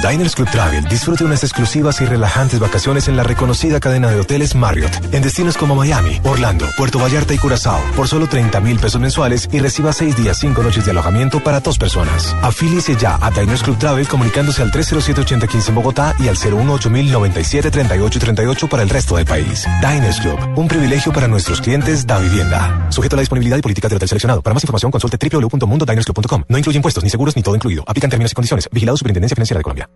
[0.00, 4.54] Diners Club Travel disfrute unas exclusivas y relajantes vacaciones en la reconocida cadena de hoteles
[4.54, 9.00] Marriott en destinos como Miami, Orlando, Puerto Vallarta y Curazao por solo 30 mil pesos
[9.00, 12.36] mensuales y reciba 6 días 5 noches de alojamiento para dos personas.
[12.42, 18.84] Afíliese ya a Diners Club Travel comunicándose al 307-8015 en Bogotá y al 018-097-3838 para
[18.84, 19.66] el resto del país.
[19.80, 22.86] Diners Club, un privilegio para nuestros clientes da vivienda.
[22.90, 24.42] Sujeto a la disponibilidad y políticas del hotel seleccionado.
[24.42, 26.44] Para más información consulte www.mundodinersclub.com.
[26.48, 27.82] No incluye impuestos ni seguros ni todo incluido.
[27.86, 28.68] Aplican términos y condiciones.
[28.70, 29.87] Vigilado Superintendencia Financiera de Colombia.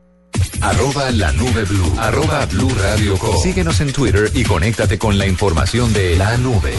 [0.61, 1.95] Arroba la nube blue.
[1.99, 3.37] Arroba blue radio com.
[3.43, 6.73] Síguenos en Twitter y conéctate con la información de la nube.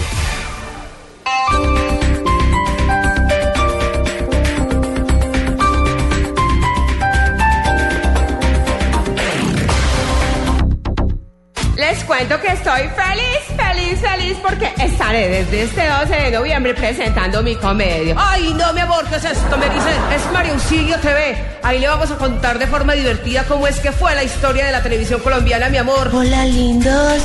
[11.75, 13.57] Les cuento que estoy feliz,
[13.95, 18.15] feliz, feliz porque estaré desde este 12 de noviembre presentando mi comedia.
[18.17, 19.57] Ay, no, mi amor, ¿qué es esto?
[19.57, 21.35] Me dicen, es Mario Auxilio TV.
[21.61, 24.71] Ahí le vamos a contar de forma divertida cómo es que fue la historia de
[24.71, 26.09] la televisión colombiana, mi amor.
[26.13, 27.21] Hola lindos,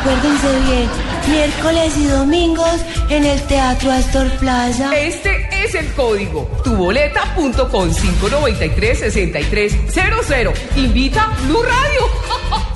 [0.00, 0.88] acuérdense bien,
[1.28, 4.96] miércoles y domingos en el Teatro Astor Plaza.
[4.96, 6.48] Este es el código.
[6.64, 10.58] Tuboleta.com 593 6300.
[10.76, 12.75] Invita Blue Radio.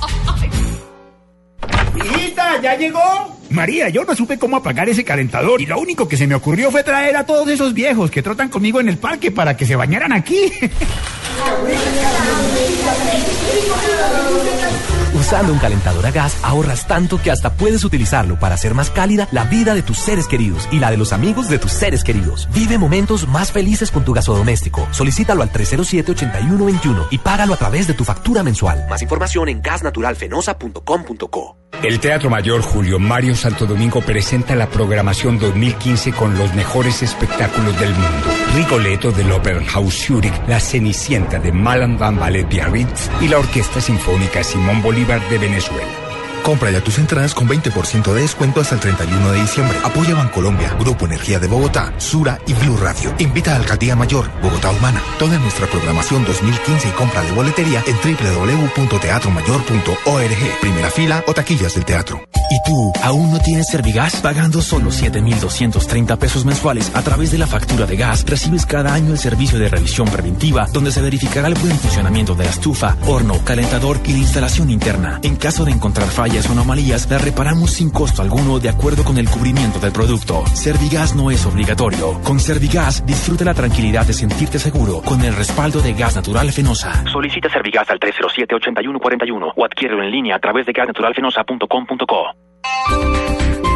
[2.71, 3.37] Hijita, ¿ya llegó?
[3.49, 6.71] María, yo no supe cómo apagar ese calentador y lo único que se me ocurrió
[6.71, 9.75] fue traer a todos esos viejos que trotan conmigo en el parque para que se
[9.75, 10.51] bañaran aquí.
[15.31, 19.29] Usando un calentador a gas ahorras tanto que hasta puedes utilizarlo para hacer más cálida
[19.31, 22.49] la vida de tus seres queridos y la de los amigos de tus seres queridos.
[22.53, 24.89] Vive momentos más felices con tu gasodoméstico.
[24.91, 28.85] Solicítalo al 307-8121 y págalo a través de tu factura mensual.
[28.89, 31.61] Más información en gasnaturalfenosa.com.co.
[31.83, 37.79] El Teatro Mayor Julio Mario Santo Domingo presenta la programación 2015 con los mejores espectáculos
[37.79, 38.27] del mundo.
[38.53, 44.43] Rigoletto del Opernhaus Zurich, La Cenicienta de Malan Van Ballet Biarritz y la Orquesta Sinfónica
[44.43, 46.10] Simón Bolívar de Venezuela.
[46.43, 49.77] Compra ya tus entradas con 20% de descuento hasta el 31 de diciembre.
[49.83, 53.13] Apoya Bancolombia, Grupo Energía de Bogotá, Sura y Blue Radio.
[53.19, 55.03] Invita a Alcaldía Mayor, Bogotá Humana.
[55.19, 60.59] Toda nuestra programación 2015 y compra de boletería en www.teatromayor.org.
[60.61, 62.19] Primera fila o taquillas del teatro.
[62.49, 64.17] ¿Y tú aún no tienes Servigas?
[64.17, 69.13] Pagando solo 7,230 pesos mensuales a través de la factura de gas, recibes cada año
[69.13, 73.39] el servicio de revisión preventiva, donde se verificará el buen funcionamiento de la estufa, horno,
[73.45, 75.21] calentador y la instalación interna.
[75.23, 79.17] En caso de encontrar fallas o anomalías, la reparamos sin costo alguno de acuerdo con
[79.17, 80.45] el cubrimiento del producto.
[80.53, 82.21] Servigas no es obligatorio.
[82.23, 87.03] Con Servigas, disfruta la tranquilidad de sentirte seguro con el respaldo de Gas Natural Fenosa.
[87.11, 93.70] Solicita Servigas al 307-8141 o adquiérelo en línea a través de gasnaturalfenosa.com.co.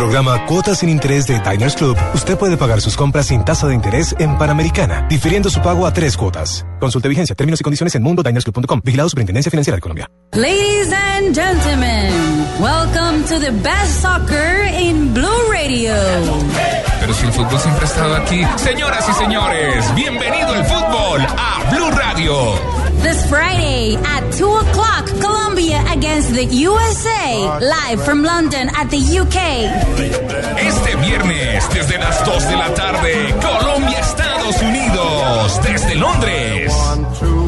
[0.00, 3.74] programa Cuotas sin Interés de Diners Club, usted puede pagar sus compras sin tasa de
[3.74, 6.64] interés en Panamericana, difiriendo su pago a tres cuotas.
[6.80, 8.80] Consulte vigencia, términos y condiciones en mundodinersclub.com.
[8.82, 10.08] Vigilado Superintendencia Financiera de Colombia.
[10.32, 12.14] Ladies and gentlemen,
[12.58, 15.92] welcome to the best soccer in Blue Radio.
[17.00, 18.40] Pero si el fútbol siempre ha estado aquí.
[18.56, 22.79] Señoras y señores, bienvenido el fútbol a Blue Radio.
[23.02, 27.58] This Friday at 2 o'clock, Colombia against the USA.
[27.60, 29.36] Live from London at the UK.
[30.58, 36.72] Este viernes, desde las 2 de la tarde, Colombia, Estados Unidos, desde Londres.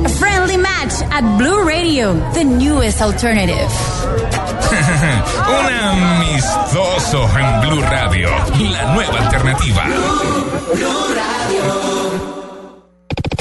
[0.05, 3.69] A friendly match at Blue Radio, the newest alternative.
[4.73, 8.31] Un amistoso en Blue Radio,
[8.71, 9.85] la nueva alternativa.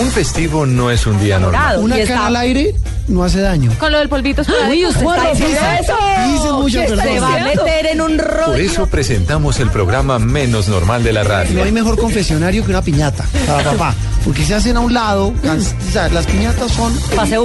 [0.00, 1.78] Un festivo no es un día normal.
[1.78, 2.74] Una cara al aire
[3.06, 3.70] no hace daño.
[3.78, 5.94] Con lo del polvito Uy, usted está diciendo eso.
[6.32, 8.46] Dice mucho, Se va a meter en un rollo.
[8.52, 11.62] Por eso presentamos el programa menos normal de la No radio.
[11.64, 13.94] hay mejor confesionario que una piñata para papá.
[14.24, 16.92] Porque se hacen a un lado, las, o sea, las piñatas son...
[17.16, 17.36] Pase.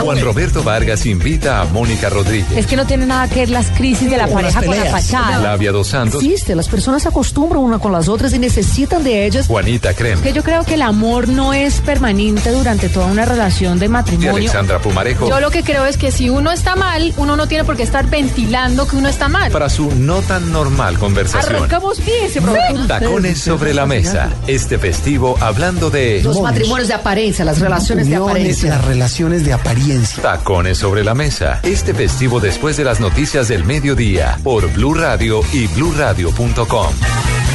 [0.00, 3.66] Juan Roberto Vargas invita a Mónica Rodríguez, Es que no tiene nada que ver las
[3.70, 5.40] crisis de la O pareja con la fachada.
[5.40, 9.26] Flavia Dos Santos, Existe, las personas se acostumbran una con las otras y necesitan de
[9.26, 9.46] ellas.
[9.46, 13.78] Juanita Creme Que yo creo que el amor no es permanente durante toda una relación
[13.78, 14.36] de y matrimonio.
[14.36, 17.64] Alexandra Pumarejo Yo lo que creo es que si uno está mal, uno no tiene
[17.64, 19.50] por qué estar ventilando que uno está mal.
[19.52, 21.56] para su no tan normal conversación.
[21.56, 22.86] Arrancamos bien ese programa.
[22.86, 24.30] Tacones sobre la mesa.
[24.46, 28.70] Este festivo hablando de Los matrimonios de apariencia, las relaciones de apariencia.
[28.70, 30.22] las relaciones de apariencia.
[30.22, 31.60] Tacones sobre la mesa.
[31.62, 36.94] Este festivo después de las noticias del mediodía por Blue Radio y bluradio.com.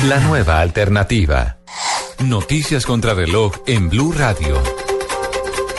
[0.08, 1.58] La nueva alternativa.
[2.24, 4.62] Noticias contra reloj en Blue Radio.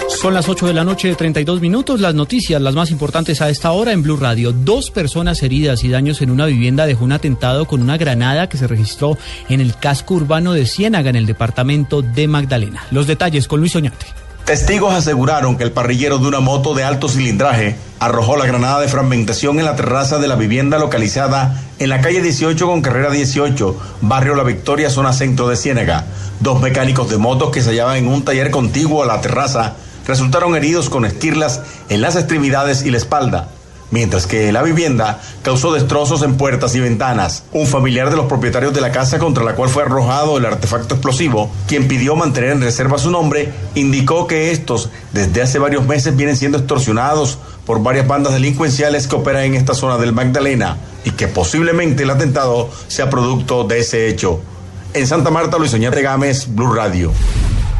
[0.09, 2.01] Son las 8 de la noche de 32 minutos.
[2.01, 4.53] Las noticias, las más importantes a esta hora en Blue Radio.
[4.53, 8.59] Dos personas heridas y daños en una vivienda dejó un atentado con una granada que
[8.59, 9.16] se registró
[9.49, 12.85] en el casco urbano de Ciénaga, en el departamento de Magdalena.
[12.90, 14.26] Los detalles con Luis Oñate.
[14.47, 18.87] Testigos aseguraron que el parrillero de una moto de alto cilindraje arrojó la granada de
[18.87, 23.77] fragmentación en la terraza de la vivienda localizada en la calle 18 con carrera 18,
[24.03, 26.07] barrio La Victoria, zona centro de Ciénaga.
[26.39, 29.75] Dos mecánicos de motos que se hallaban en un taller contiguo a la terraza
[30.07, 33.49] resultaron heridos con esquirlas en las extremidades y la espalda
[33.90, 37.44] mientras que la vivienda causó destrozos en puertas y ventanas.
[37.53, 40.94] Un familiar de los propietarios de la casa contra la cual fue arrojado el artefacto
[40.94, 46.16] explosivo, quien pidió mantener en reserva su nombre, indicó que estos desde hace varios meses
[46.16, 51.11] vienen siendo extorsionados por varias bandas delincuenciales que operan en esta zona del Magdalena y
[51.11, 54.40] que posiblemente el atentado sea producto de ese hecho.
[54.94, 57.12] En Santa Marta, Luis Oñate Gámez, Blue Radio.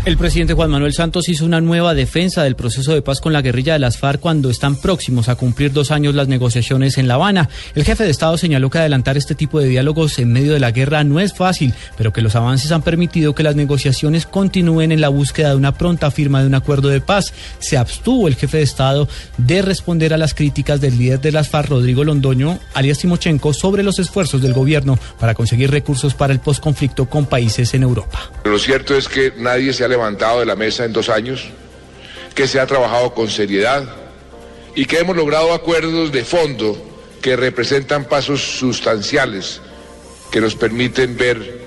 [0.07, 3.43] El presidente Juan Manuel Santos hizo una nueva defensa del proceso de paz con la
[3.43, 7.15] guerrilla de las FARC cuando están próximos a cumplir dos años las negociaciones en La
[7.15, 7.49] Habana.
[7.75, 10.71] El jefe de Estado señaló que adelantar este tipo de diálogos en medio de la
[10.71, 15.01] guerra no es fácil, pero que los avances han permitido que las negociaciones continúen en
[15.01, 17.35] la búsqueda de una pronta firma de un acuerdo de paz.
[17.59, 21.49] Se abstuvo el jefe de Estado de responder a las críticas del líder de las
[21.49, 26.39] FARC, Rodrigo Londoño, alias Timochenko, sobre los esfuerzos del gobierno para conseguir recursos para el
[26.39, 28.31] posconflicto con países en Europa.
[28.45, 31.49] Lo cierto es que nadie se ha levantado de la mesa en dos años,
[32.35, 33.85] que se ha trabajado con seriedad
[34.75, 36.77] y que hemos logrado acuerdos de fondo
[37.23, 39.61] que representan pasos sustanciales
[40.31, 41.67] que nos permiten ver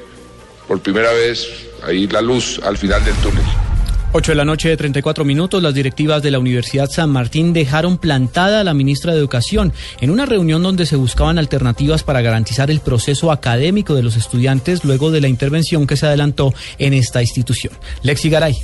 [0.67, 1.47] por primera vez
[1.83, 3.68] ahí la luz al final del túnel.
[4.11, 7.99] 8 de la noche de 34 minutos, las directivas de la Universidad San Martín dejaron
[7.99, 12.71] plantada a la ministra de Educación en una reunión donde se buscaban alternativas para garantizar
[12.71, 17.21] el proceso académico de los estudiantes luego de la intervención que se adelantó en esta
[17.21, 17.73] institución.
[18.01, 18.55] Lexi Garay.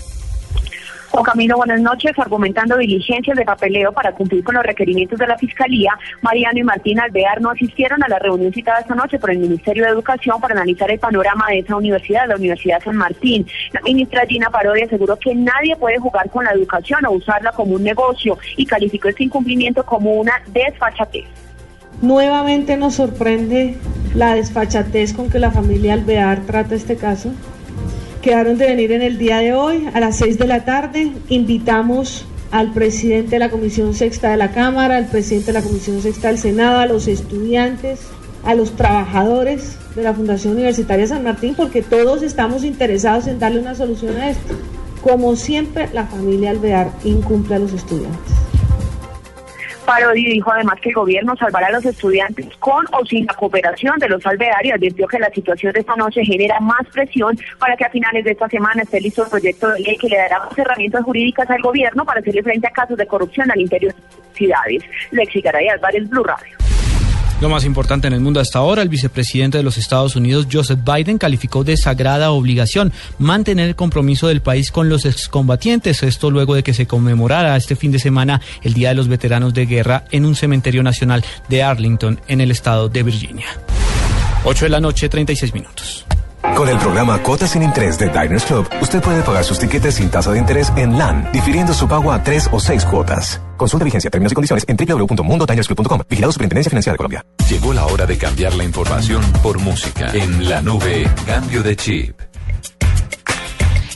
[1.16, 2.12] Juan Camilo, buenas noches.
[2.20, 7.00] Argumentando diligencias de papeleo para cumplir con los requerimientos de la Fiscalía, Mariano y Martín
[7.00, 10.56] Alvear no asistieron a la reunión citada esta noche por el Ministerio de Educación para
[10.56, 13.48] analizar el panorama de esa universidad, la Universidad San Martín.
[13.72, 17.76] La ministra Gina Parodi aseguró que nadie puede jugar con la educación o usarla como
[17.76, 21.24] un negocio y calificó este incumplimiento como una desfachatez.
[22.02, 23.78] Nuevamente nos sorprende
[24.16, 27.32] la desfachatez con que la familia Alvear trata este caso.
[28.26, 31.12] Quedaron de venir en el día de hoy a las 6 de la tarde.
[31.30, 36.02] Invitamos al presidente de la Comisión Sexta de la Cámara, al presidente de la Comisión
[36.02, 38.00] Sexta del Senado, a los estudiantes,
[38.44, 43.60] a los trabajadores de la Fundación Universitaria San Martín, porque todos estamos interesados en darle
[43.60, 44.56] una solución a esto.
[45.04, 48.34] Como siempre, la familia Alvear incumple a los estudiantes.
[49.86, 53.98] Parodi dijo además que el gobierno salvará a los estudiantes con o sin la cooperación
[54.00, 57.78] de los alvear y advirtió que la situación de esta noche genera más presión para
[57.78, 60.40] que a finales de esta semana esté listo el proyecto de ley que le dará
[60.40, 64.00] más herramientas jurídicas al gobierno para hacerle frente a casos de corrupción al interior de
[64.00, 64.84] las ciudades.
[65.12, 66.65] Lexi Garay Álvarez, Blue Radio.
[67.42, 70.80] Lo más importante en el mundo hasta ahora, el vicepresidente de los Estados Unidos, Joseph
[70.86, 76.02] Biden, calificó de sagrada obligación mantener el compromiso del país con los excombatientes.
[76.02, 79.54] Esto luego de que se conmemorara este fin de semana el Día de los Veteranos
[79.54, 83.48] de Guerra en un cementerio nacional de Arlington, en el estado de Virginia.
[84.46, 86.06] 8 de la noche, 36 minutos.
[86.54, 90.10] Con el programa Cuotas sin Interés de Diners Club, usted puede pagar sus tiquetes sin
[90.10, 93.42] tasa de interés en LAN, difiriendo su pago a tres o seis cuotas.
[93.58, 96.02] Consulta vigencia, términos y condiciones en www.mundotinersclub.com.
[96.10, 97.26] Vigilado Superintendencia Financiera de Colombia.
[97.50, 100.12] Llegó la hora de cambiar la información por música.
[100.14, 102.20] En la nube, cambio de chip.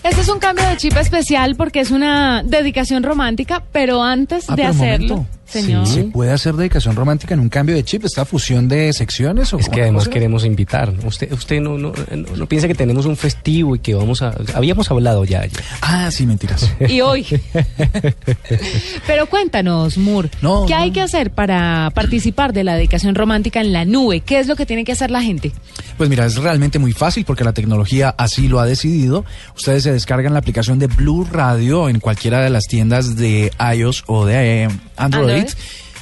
[0.04, 4.56] Este es un cambio de chip especial porque es una dedicación romántica, pero antes Ah,
[4.56, 5.26] de pero hacerlo.
[5.50, 5.88] Señor.
[5.88, 8.06] ¿Se puede hacer dedicación romántica en un cambio de chip?
[8.06, 9.54] ¿Esta fusión de secciones?
[9.54, 10.12] O Es que además cosa?
[10.12, 10.94] queremos invitar.
[11.06, 14.34] Usted, usted no, no, no, no piensa que tenemos un festivo y que vamos a.
[14.54, 15.46] Habíamos hablado ya.
[15.46, 15.60] ya.
[15.82, 16.72] Ah, sí, mentiras.
[16.88, 17.26] Y hoy.
[19.08, 20.80] Pero cuéntanos, Moore, No, ¿qué no.
[20.80, 24.22] hay que hacer para participar de la dedicación romántica en la nube?
[24.22, 25.52] ¿Qué es lo que tiene que hacer la gente?
[25.98, 29.26] Pues mira, es realmente muy fácil porque la tecnología así lo ha decidido.
[29.56, 34.04] Ustedes se descargan la aplicación de Blue Radio en cualquiera de las tiendas de iOS
[34.08, 35.39] o de eh, Android.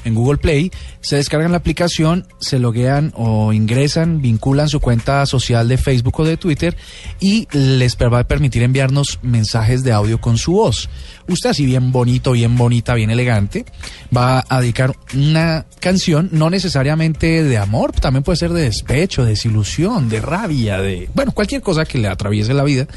[0.05, 0.71] En Google Play,
[1.07, 6.25] se descargan la aplicación, se loguean o ingresan, vinculan su cuenta social de Facebook o
[6.25, 6.75] de Twitter
[7.21, 10.89] y les va a permitir enviarnos mensajes de audio con su voz.
[11.29, 13.63] Usted así bien bonito, bien bonita, bien elegante,
[14.15, 19.29] va a dedicar una canción, no necesariamente de amor, también puede ser de despecho, de
[19.29, 22.87] desilusión, de rabia, de, bueno, cualquier cosa que le atraviese la vida,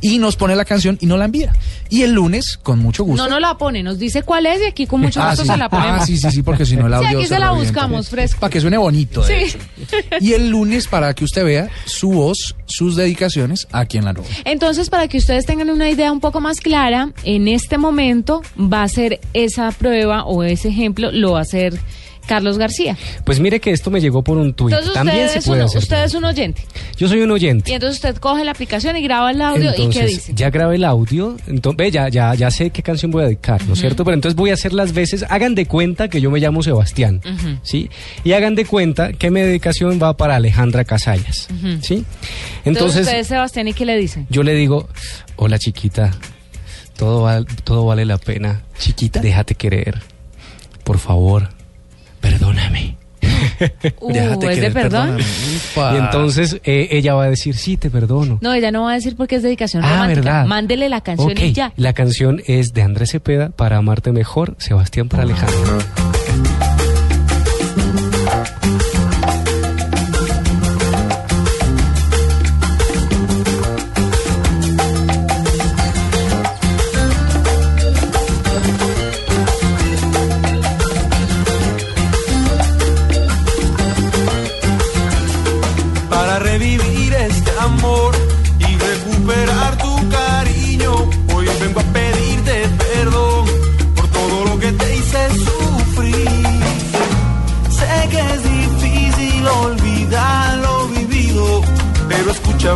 [0.00, 1.52] y nos pone la canción y nos la envía.
[1.90, 3.22] Y el lunes, con mucho gusto.
[3.22, 5.50] No nos la pone, nos dice cuál es y aquí con mucho Ah, gusto sí.
[5.50, 6.02] se la ponemos.
[6.02, 8.40] Ah, sí, sí, sí, porque si no el Sí, audio aquí se la buscamos, fresco.
[8.40, 9.22] Para que suene bonito.
[9.22, 9.56] de Sí.
[9.56, 9.58] hecho.
[10.20, 14.26] Y el lunes para que usted vea su voz, sus dedicaciones aquí en la nube.
[14.44, 18.82] Entonces, para que ustedes tengan una idea un poco más clara, en este momento va
[18.82, 21.78] a ser esa prueba o ese ejemplo, lo va a hacer
[22.28, 22.96] Carlos García.
[23.24, 24.72] Pues mire que esto me llegó por un tuit.
[24.72, 25.78] Entonces, También usted, se es puede un, hacer.
[25.82, 26.62] usted es un oyente.
[26.96, 27.70] Yo soy un oyente.
[27.70, 30.32] Y entonces usted coge la aplicación y graba el audio y qué dice.
[30.36, 33.64] ya grabé el audio, entonces, ve, ya, ya, ya sé qué canción voy a dedicar,
[33.66, 34.04] ¿no es cierto?
[34.04, 37.20] Pero entonces voy a hacer las veces, hagan de cuenta que yo me llamo Sebastián.
[37.62, 37.90] ¿sí?
[38.22, 41.48] Y hagan de cuenta que mi dedicación va para Alejandra Casallas.
[41.82, 42.04] ¿sí?
[42.64, 44.26] Entonces, Entonces, usted, Sebastián, ¿y qué le dice?
[44.28, 44.88] yo le digo,
[45.36, 46.12] hola chiquita,
[46.96, 48.62] todo, val- todo vale la pena.
[48.78, 49.20] Chiquita.
[49.20, 49.98] Déjate querer,
[50.84, 51.48] por favor,
[52.20, 52.96] perdóname.
[54.00, 54.10] Uh,
[54.48, 55.18] ¿es de perdón?
[55.18, 58.38] Y entonces eh, ella va a decir, sí, te perdono.
[58.40, 60.20] No, ella no va a decir porque es dedicación Ah, romántica.
[60.20, 60.46] ¿verdad?
[60.46, 61.72] Mándele la canción y ya.
[61.76, 65.78] La canción es de Andrés Cepeda para amarte mejor, Sebastián para Alejandro.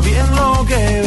[0.01, 1.02] Bien lo que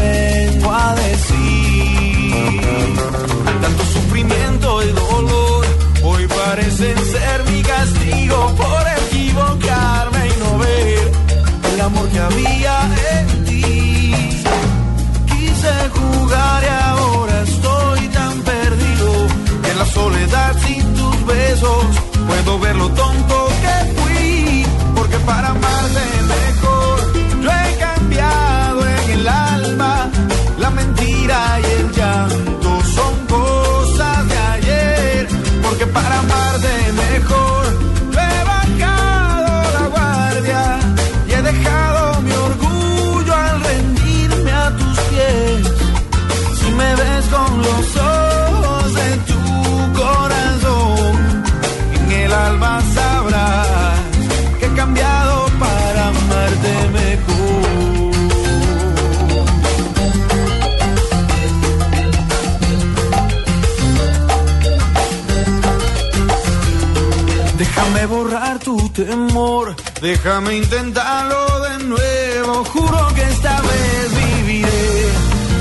[69.06, 72.66] temor, déjame intentarlo de nuevo.
[72.66, 75.10] Juro que esta vez viviré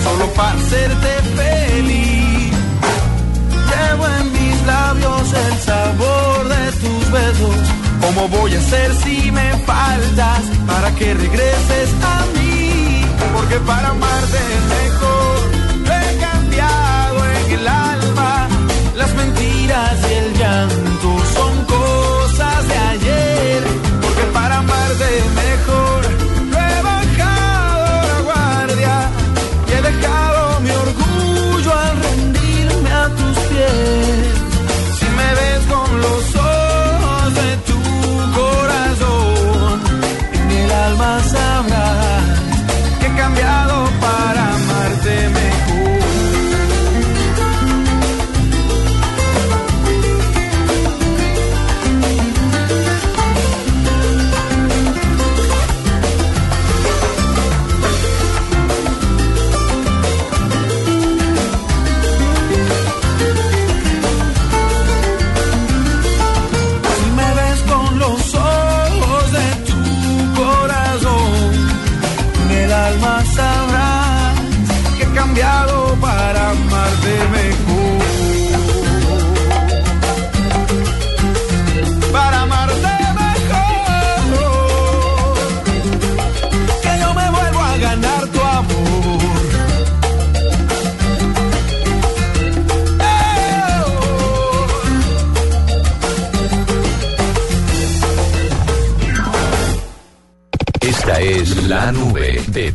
[0.02, 2.52] solo para hacerte feliz.
[3.70, 7.56] Llevo en mis labios el sabor de tus besos.
[8.00, 13.04] ¿Cómo voy a hacer si me faltas para que regreses a mí?
[13.34, 15.13] Porque para amarte mejor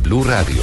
[0.02, 0.62] Blue Radio.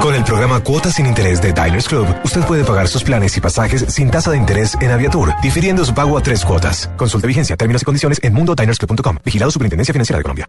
[0.00, 3.40] Con el programa Cuotas sin Interés de Diners Club, usted puede pagar sus planes y
[3.40, 6.90] pasajes sin tasa de interés en Aviatur, difiriendo su pago a tres cuotas.
[6.96, 9.18] Consulte vigencia, términos y condiciones en mundodinersclub.com.
[9.24, 10.48] Vigilado Superintendencia Financiera de Colombia.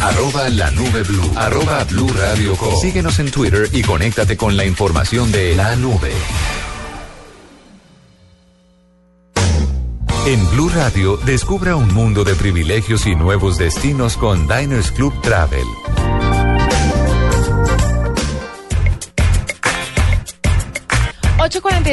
[0.00, 1.32] Arroba la nube blue.
[1.36, 2.74] Arroba blue radio com.
[2.80, 6.12] Síguenos en Twitter y conéctate con la información de la nube.
[10.26, 15.66] En Blue Radio, descubra un mundo de privilegios y nuevos destinos con Diners Club Travel.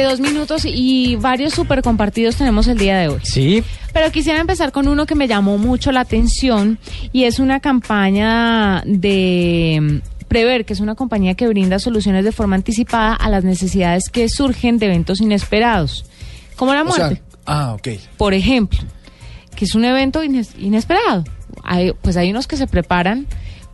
[0.02, 3.20] dos minutos y varios super compartidos tenemos el día de hoy.
[3.22, 3.62] Sí.
[3.92, 6.78] Pero quisiera empezar con uno que me llamó mucho la atención
[7.12, 12.32] y es una campaña de mm, Prever, que es una compañía que brinda soluciones de
[12.32, 16.04] forma anticipada a las necesidades que surgen de eventos inesperados,
[16.56, 17.88] como la O sea, muerte, ah, ok.
[18.18, 18.78] por ejemplo,
[19.56, 21.24] que es un evento ines- inesperado.
[21.64, 23.26] Hay, pues hay unos que se preparan,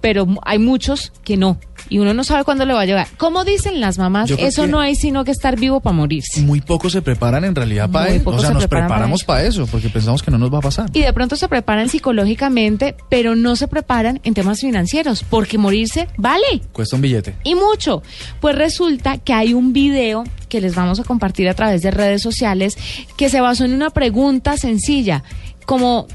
[0.04, 1.58] pero hay muchos que no.
[1.88, 3.08] Y uno no sabe cuándo le va a llegar.
[3.16, 6.42] Como dicen las mamás, eso no hay sino que estar vivo para morirse.
[6.42, 8.28] Muy pocos se preparan en realidad para eso.
[8.28, 10.58] O sea, se nos preparan para preparamos para eso, porque pensamos que no nos va
[10.58, 10.90] a pasar.
[10.92, 16.06] Y de pronto se preparan psicológicamente, pero no se preparan en temas financieros, porque morirse
[16.18, 16.60] vale.
[16.74, 17.36] Cuesta un billete.
[17.42, 18.02] Y mucho.
[18.42, 22.20] Pues resulta que hay un video que les vamos a compartir a través de redes
[22.20, 22.76] sociales
[23.16, 25.24] que se basó en una pregunta sencilla,
[25.64, 26.08] como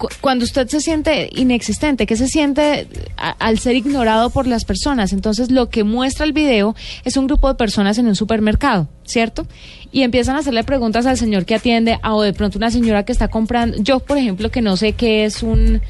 [0.00, 5.12] cu- cuando usted se siente inexistente, ¿qué se siente al ser ignorado por las personas?
[5.12, 6.74] Entonces lo que muestra el video
[7.04, 9.46] es un grupo de personas en un supermercado, ¿cierto?
[9.92, 13.12] Y empiezan a hacerle preguntas al señor que atiende, o de pronto una señora que
[13.12, 15.82] está comprando, yo por ejemplo que no sé qué es un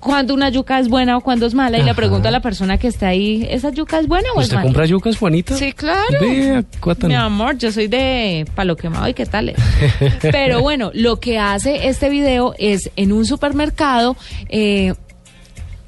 [0.00, 2.78] cuando una yuca es buena o cuando es mala y le pregunto a la persona
[2.78, 4.66] que está ahí, ¿esa yuca es buena o es ¿Usted mala?
[4.66, 5.56] compra yucas, Juanita?
[5.56, 6.00] Sí, claro.
[6.20, 6.64] Vea.
[7.02, 9.54] Mi amor, yo soy de palo quemado y qué tal.
[10.22, 14.16] Pero bueno, lo que hace este video es en un supermercado
[14.48, 14.94] eh,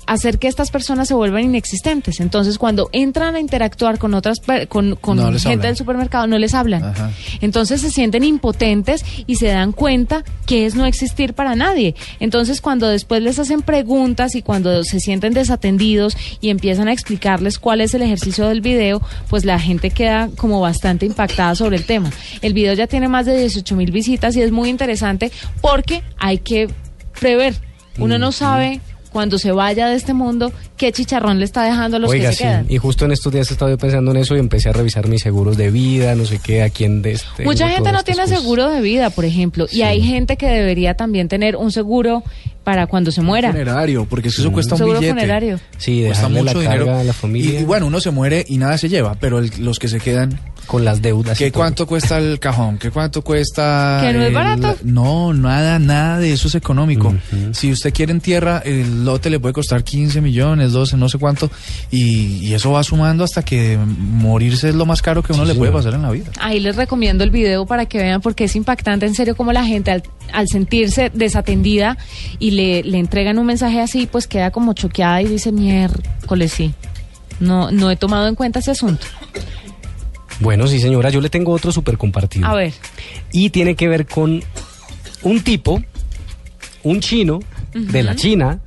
[0.06, 2.20] hacer que estas personas se vuelvan inexistentes.
[2.20, 4.38] Entonces, cuando entran a interactuar con otras
[4.68, 5.60] con, con No gente hablan.
[5.60, 6.84] del supermercado, no les hablan.
[6.84, 7.10] Ajá.
[7.40, 11.94] Entonces se sienten impotentes y se dan cuenta que es no existir para nadie.
[12.18, 17.58] Entonces cuando después les hacen preguntas y cuando se sienten desatendidos y empiezan a explicarles
[17.58, 21.84] cuál es el ejercicio del video, pues la gente queda como bastante impactada sobre el
[21.84, 22.10] tema.
[22.42, 25.30] El video ya tiene más de 18 mil visitas y es muy interesante
[25.60, 26.68] porque hay que
[27.20, 27.54] prever.
[27.98, 28.80] Uno no sabe
[29.10, 32.36] cuando se vaya de este mundo qué chicharrón le está dejando a los Oiga, que
[32.36, 32.44] se sí.
[32.44, 32.66] quedan.
[32.68, 35.08] Y justo en estos días he estado yo pensando en eso y empecé a revisar
[35.08, 37.44] mis seguros de vida, no sé qué, a quién de este.
[37.44, 38.38] Mucha gente no tiene cosas.
[38.40, 42.22] seguro de vida, por ejemplo, y hay gente que debería también tener un seguro
[42.64, 43.50] para cuando se muera.
[43.50, 45.18] Funerario, porque es que eso cuesta un Seguro billete.
[45.18, 45.58] funerario.
[45.78, 46.98] Sí, cuesta la mucho carga dinero.
[46.98, 47.58] a la familia.
[47.58, 49.98] Y, y bueno, uno se muere y nada se lleva, pero el- los que se
[49.98, 50.38] quedan.
[50.70, 51.36] Con las deudas.
[51.36, 52.78] ¿Qué cuánto cuesta el cajón?
[52.78, 53.98] ¿Qué cuánto cuesta?
[54.02, 54.76] ¿Que no es el- barato?
[54.84, 57.12] No, nada, nada de eso es económico.
[57.52, 61.18] Si usted quiere en tierra, el lote le puede costar 15 millones, 12, no sé
[61.18, 61.50] cuánto,
[61.90, 65.56] y, y eso va sumando hasta que morirse es lo más caro que uno le
[65.56, 66.30] puede pasar en la vida.
[66.40, 69.64] Ahí les recomiendo el video para que vean porque es impactante en serio como la
[69.64, 71.98] gente al, al sentirse desatendida
[72.38, 76.72] y le, le entregan un mensaje así, pues queda como choqueada y dice, miércoles sí.
[77.40, 79.04] No, no he tomado en cuenta ese asunto.
[80.40, 82.46] Bueno, sí, señora, yo le tengo otro súper compartido.
[82.46, 82.72] A ver.
[83.32, 84.42] Y tiene que ver con
[85.22, 85.82] un tipo,
[86.82, 87.40] un chino
[87.74, 88.58] de la China.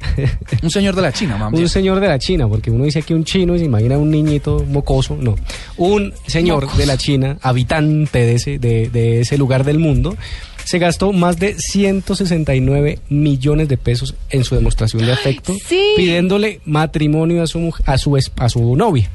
[0.62, 1.58] un señor de la China, mami.
[1.62, 4.12] Un señor de la China, porque uno dice aquí un chino y se imagina un
[4.12, 5.18] niñito mocoso.
[5.20, 5.36] No.
[5.78, 10.16] Un señor de la China, habitante de ese, de, de ese lugar del mundo,
[10.64, 15.54] se gastó más de 169 millones de pesos en su demostración de afecto,
[15.96, 19.10] pidiéndole matrimonio a su, a su, a su novia.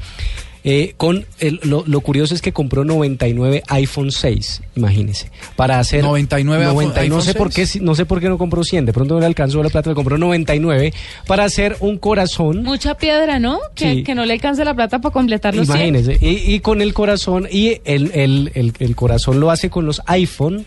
[0.64, 6.02] Eh, con el- lo, lo curioso es que compró 99 iPhone 6, imagínese, para hacer
[6.02, 7.82] 99 iPhone- 90 y no iPhone sé por qué 6.
[7.82, 9.94] no sé por qué no compró 100, de pronto no le alcanzó la plata, le
[9.94, 10.92] compró 99
[11.26, 13.60] para hacer un corazón Mucha piedra, ¿no?
[13.76, 14.02] Que, Sí.
[14.02, 15.76] que no le alcance la plata para completar los 100.
[15.94, 19.86] Imagínese, y, y con el corazón, y el, el, el, el corazón lo hace con
[19.86, 20.66] los iPhone,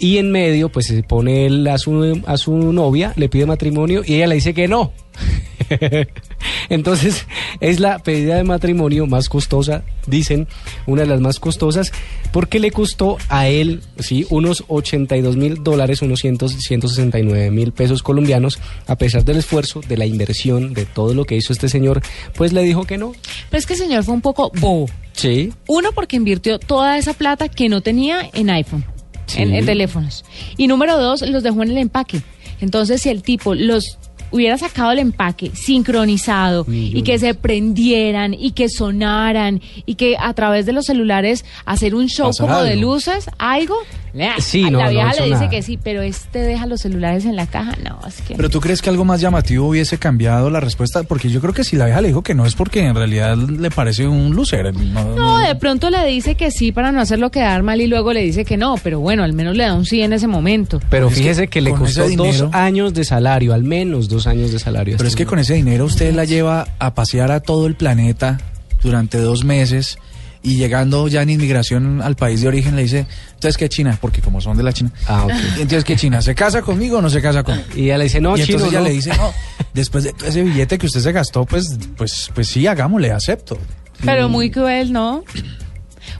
[0.00, 4.02] y en medio, pues se pone él a su, a su novia, le pide matrimonio,
[4.04, 4.92] y ella le dice que no.
[6.68, 7.26] Entonces,
[7.60, 10.46] es la pedida de matrimonio más costosa, dicen,
[10.86, 11.92] una de las más costosas,
[12.32, 18.02] porque le costó a él, sí, unos 82 mil dólares, unos 100, 169 mil pesos
[18.02, 22.02] colombianos, a pesar del esfuerzo, de la inversión, de todo lo que hizo este señor,
[22.34, 23.12] pues le dijo que no.
[23.50, 24.86] Pero es que el señor fue un poco bobo.
[25.12, 25.52] Sí.
[25.66, 28.84] Uno, porque invirtió toda esa plata que no tenía en iPhone,
[29.26, 29.42] Sí.
[29.42, 30.24] en, en teléfonos.
[30.56, 32.22] Y número dos, los dejó en el empaque.
[32.60, 33.98] Entonces, si el tipo los
[34.30, 40.32] hubiera sacado el empaque sincronizado y que se prendieran y que sonaran y que a
[40.34, 43.76] través de los celulares hacer un show Pasar como de luces, algo.
[44.38, 45.50] Sí, no, la no vieja le dice nada.
[45.50, 47.74] que sí, pero este deja los celulares en la caja.
[47.82, 48.34] No, es que.
[48.34, 51.64] Pero tú crees que algo más llamativo hubiese cambiado la respuesta, porque yo creo que
[51.64, 54.74] si la vieja le dijo que no es porque en realidad le parece un loser.
[54.74, 58.12] No, No, de pronto le dice que sí para no hacerlo quedar mal y luego
[58.12, 60.80] le dice que no, pero bueno, al menos le da un sí en ese momento.
[60.90, 64.58] Pero Es fíjese que, le costó dos años de salario, al menos dos años de
[64.58, 64.96] salario.
[64.96, 67.74] Pero es este que con ese dinero usted la lleva a pasear a todo el
[67.74, 68.38] planeta
[68.82, 69.98] durante dos meses
[70.42, 74.22] y llegando ya en inmigración al país de origen le dice, entonces qué China, porque
[74.22, 74.90] como son de la China.
[75.06, 75.32] Ah, ok.
[75.54, 77.66] Entonces qué China, ¿se casa conmigo o no se casa conmigo?
[77.74, 78.84] Y ella le dice, no, y entonces chino, ella no.
[78.84, 79.32] le dice, no,
[79.74, 83.58] después de ese billete que usted se gastó, pues, pues, pues sí, hagámosle, acepto.
[84.04, 85.24] Pero muy cruel, ¿no?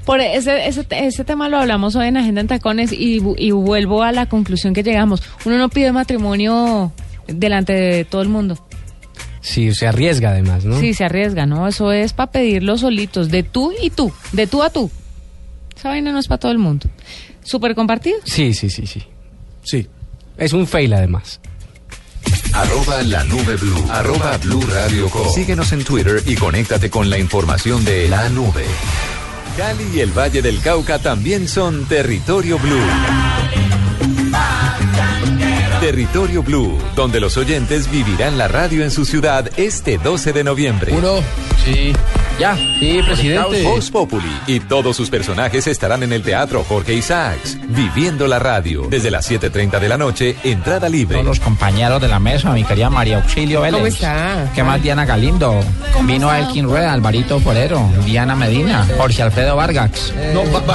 [0.04, 4.02] Por ese, ese, ese tema lo hablamos hoy en Agenda en Tacones y, y vuelvo
[4.02, 5.22] a la conclusión que llegamos.
[5.44, 6.92] Uno no pide matrimonio
[7.26, 8.58] delante de todo el mundo.
[9.40, 10.78] Sí, se arriesga además, ¿no?
[10.78, 11.66] Sí, se arriesga, ¿no?
[11.66, 14.90] Eso es para pedirlo solitos, de tú y tú, de tú a tú.
[15.76, 16.88] Esa vaina no es para todo el mundo.
[17.42, 18.18] Súper compartido.
[18.24, 19.02] Sí, sí, sí, sí.
[19.62, 19.86] Sí.
[20.36, 21.40] Es un fail además.
[22.52, 23.86] Arroba la nube blue.
[23.90, 25.28] Arroba blue radio com.
[25.32, 28.64] Síguenos en Twitter y conéctate con la información de la nube.
[29.56, 32.80] Cali y el Valle del Cauca también son territorio blue.
[35.80, 40.92] Territorio Blue, donde los oyentes vivirán la radio en su ciudad este 12 de noviembre.
[40.92, 41.20] Uno,
[41.64, 41.94] sí.
[42.40, 43.62] Ya, sí, presidente.
[43.64, 48.86] Voz Populi y todos sus personajes estarán en el Teatro Jorge Isaacs, viviendo la radio.
[48.88, 51.16] Desde las 7.30 de la noche, entrada libre.
[51.16, 53.74] Todos los compañeros de la mesa, mi querida María Auxilio Vélez.
[53.74, 54.50] ¿Cómo está?
[54.54, 55.60] ¿Qué más, Diana Galindo?
[56.04, 60.14] Vino Elkin Rueda, Alvarito Porero, Diana Medina, Jorge Alfredo Vargas.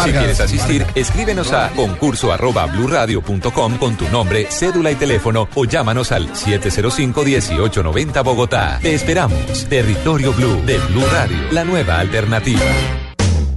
[0.04, 5.66] Si quieres asistir, escríbenos a concurso arroba bluradio.com con tu nombre, cédula y teléfono o
[5.66, 8.78] llámanos al 705-1890 Bogotá.
[8.84, 9.66] Te esperamos.
[9.68, 12.60] Territorio Blue de Blue Radio, la nueva alternativa.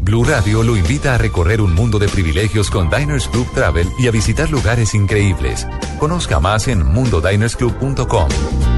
[0.00, 4.06] Blue Radio lo invita a recorrer un mundo de privilegios con Diners Club Travel y
[4.06, 5.66] a visitar lugares increíbles.
[5.98, 8.77] Conozca más en mundodinersclub.com.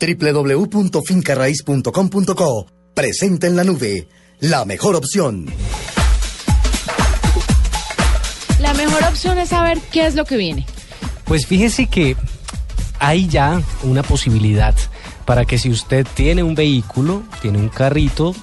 [0.01, 4.09] www.fincarraiz.com.co Presenta en la nube.
[4.39, 5.45] La mejor opción.
[8.59, 10.65] La mejor opción es saber qué es lo que viene.
[11.25, 12.15] Pues fíjese que
[12.99, 14.73] hay ya una posibilidad
[15.25, 18.35] para que si usted tiene un vehículo, tiene un carrito,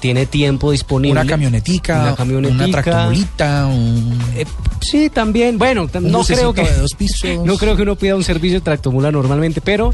[0.00, 1.20] tiene tiempo disponible.
[1.20, 4.18] Una camionetica, una camionetica, una tractomulita, un...
[4.34, 4.46] Eh,
[4.80, 5.58] sí, también.
[5.58, 7.38] Bueno, no creo que de dos pisos.
[7.44, 9.92] no creo que uno pida un servicio de tractomula normalmente, pero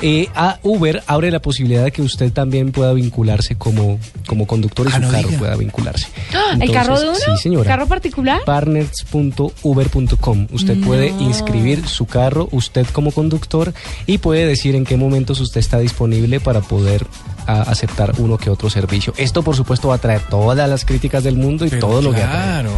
[0.00, 4.86] eh, a Uber abre la posibilidad de que usted también pueda vincularse como, como conductor
[4.86, 5.38] y Ah, su no carro diga.
[5.38, 6.06] pueda vincularse.
[6.32, 7.18] ¿El Entonces, carro de uno?
[7.18, 7.70] Sí, señora.
[7.70, 8.40] ¿Carro particular?
[8.44, 10.46] partners.uber.com.
[10.52, 10.86] Usted No.
[10.86, 13.72] puede inscribir su carro, usted como conductor,
[14.06, 17.06] y puede decir en qué momentos usted está disponible para poder
[17.46, 19.12] a, aceptar uno que otro servicio.
[19.16, 22.12] Esto, por supuesto, va a traer todas las críticas del mundo y Pero todo lo
[22.12, 22.44] que atrae.
[22.62, 22.70] claro.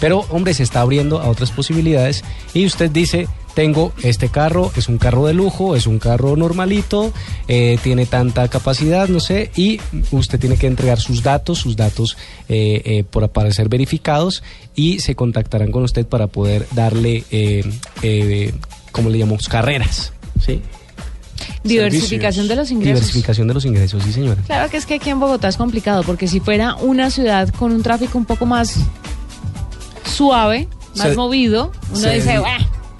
[0.00, 2.22] Pero, hombre, se está abriendo a otras posibilidades
[2.52, 7.10] y usted dice, tengo este carro, es un carro de lujo, es un carro normalito,
[7.48, 9.80] eh, tiene tanta capacidad, no sé, y
[10.10, 12.18] usted tiene que entregar sus datos, sus datos
[12.50, 14.42] eh, eh, por, para ser verificados
[14.74, 18.52] y se contactarán con usted para poder darle, eh,
[18.92, 19.48] ¿cómo le llamamos?
[19.48, 20.12] Carreras,
[20.44, 20.60] ¿sí?
[21.64, 22.94] Diversificación de los ingresos.
[23.00, 24.42] Diversificación de los ingresos, sí, señora.
[24.46, 27.72] Claro que es que aquí en Bogotá es complicado, porque si fuera una ciudad con
[27.72, 28.74] un tráfico un poco más
[30.04, 32.44] suave, más Se- movido, uno se dice, di-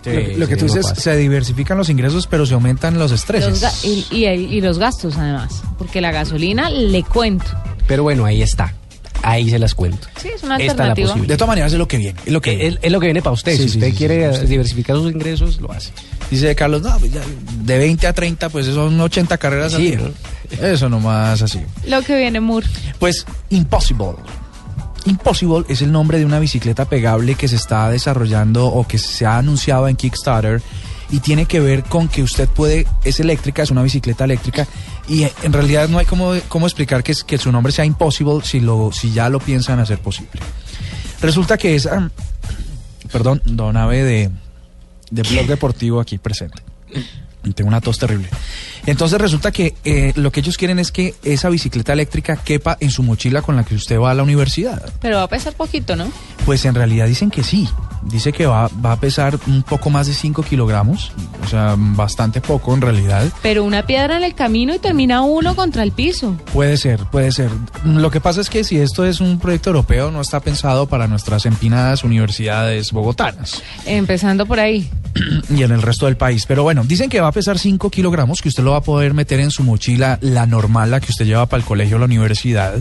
[0.06, 2.98] Lo, que- lo que sí, tú no dices, se diversifican los ingresos, pero se aumentan
[2.98, 3.60] los estreses.
[3.62, 7.46] Los y, y- y los gastos además, porque la gasolina le cuento.
[7.86, 8.74] Pero bueno, ahí está.
[9.22, 10.06] ahí se las cuento.
[10.20, 11.08] Sí, es una Esta es la alternativa.
[11.08, 11.34] posibilidad.
[11.34, 12.18] De todas maneras es lo que viene.
[12.26, 13.52] Es lo que Es, es lo que viene para usted.
[13.56, 15.90] Sí, si sí, usted sí, quiere diversificar sus ingresos, lo hace.
[16.30, 17.22] Dice Carlos, no, pues ya
[17.62, 20.00] de 20 a 30, pues son 80 carreras al Sí, día.
[20.62, 21.60] Eso nomás así.
[21.88, 22.66] Lo que viene, Moore.
[23.00, 24.14] Pues Impossible.
[25.06, 29.24] Impossible es el nombre de una bicicleta pegable que se está desarrollando o que se
[29.26, 30.60] ha anunciado en Kickstarter
[31.10, 34.66] y tiene que ver con que usted puede, es eléctrica, es una bicicleta eléctrica
[35.08, 38.40] y en realidad no hay cómo, cómo explicar que, es- que su nombre sea Impossible
[38.42, 40.40] si, lo, si ya lo piensan hacer posible.
[41.20, 42.10] Resulta que es, ah,
[43.12, 44.30] perdón, Don Ave de,
[45.10, 46.60] de Blog Deportivo aquí presente.
[47.54, 48.28] Tengo una tos terrible.
[48.86, 52.90] Entonces resulta que eh, lo que ellos quieren es que esa bicicleta eléctrica quepa en
[52.90, 54.92] su mochila con la que usted va a la universidad.
[55.00, 56.10] Pero va a pesar poquito, ¿no?
[56.44, 57.68] Pues en realidad dicen que sí.
[58.02, 61.12] Dice que va, va a pesar un poco más de 5 kilogramos.
[61.44, 63.24] O sea, bastante poco en realidad.
[63.42, 66.36] Pero una piedra en el camino y termina uno contra el piso.
[66.52, 67.50] Puede ser, puede ser.
[67.84, 71.06] Lo que pasa es que si esto es un proyecto europeo, no está pensado para
[71.06, 74.88] nuestras empinadas universidades bogotanas Empezando por ahí.
[75.50, 76.44] y en el resto del país.
[76.46, 79.14] Pero bueno, dicen que va a pesar 5 kilogramos, que usted lo va a poder
[79.14, 82.06] meter en su mochila, la normal, la que usted lleva para el colegio o la
[82.06, 82.74] universidad.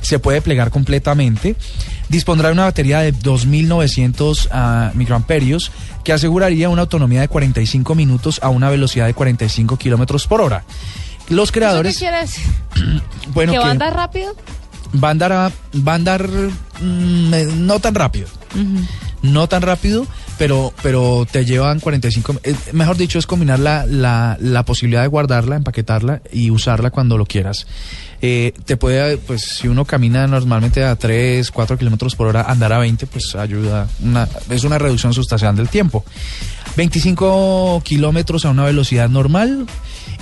[0.00, 1.56] Se puede plegar completamente.
[2.10, 5.70] Dispondrá de una batería de 2.900 ah, microamperios
[6.04, 10.64] que aseguraría una autonomía de 45 minutos a una velocidad de 45 kilómetros por hora.
[11.28, 12.44] Los ¿Eso qué creadores, quiere decir?
[13.32, 14.34] bueno, ¿Que va a andar rápido?
[15.02, 15.52] va a andar, a-
[15.86, 18.28] va a andar mm, eh, no tan rápido
[19.22, 20.06] no tan rápido,
[20.38, 22.40] pero, pero te llevan 45...
[22.42, 27.18] eh, mejor dicho, es combinar la, la, la posibilidad de guardarla, empaquetarla y usarla cuando
[27.18, 27.66] lo quieras.
[28.22, 32.72] Eh, te puede, pues si uno camina normalmente a 3, 4 kilómetros por hora, andar
[32.72, 33.86] a 20, pues ayuda.
[34.02, 36.04] Una, es una reducción sustancial del tiempo.
[36.76, 39.66] 25 kilómetros a una velocidad normal.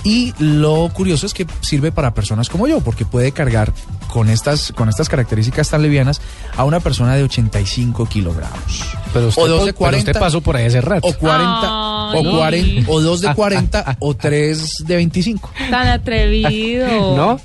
[0.05, 3.73] Y lo curioso es que sirve para personas como yo, porque puede cargar
[4.07, 6.21] con estas, con estas características tan livianas
[6.55, 8.85] a una persona de 85 kilogramos.
[9.11, 10.11] Pero usted, o dos de pero 40.
[10.11, 11.05] usted pasó por ahí hace rato.
[11.05, 12.25] O 40, Ay.
[12.25, 15.51] o, 40 o dos de 40, o tres de 25.
[15.69, 17.17] Tan atrevido.
[17.17, 17.41] ¿No?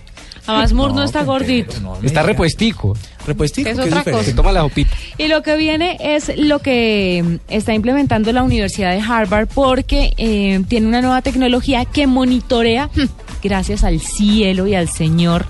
[0.47, 1.80] Además, Moore no, No, está gordito.
[1.80, 2.97] no Está repuestico.
[3.26, 4.22] Repuestico, Es que otra.
[4.22, 4.90] Se toma la hopita.
[5.16, 10.12] Y lo que viene es lo que mm, está implementando la Universidad de Harvard porque
[10.18, 12.90] eh, tiene una nueva tecnología que monitorea,
[13.42, 15.47] gracias al cielo y al Señor,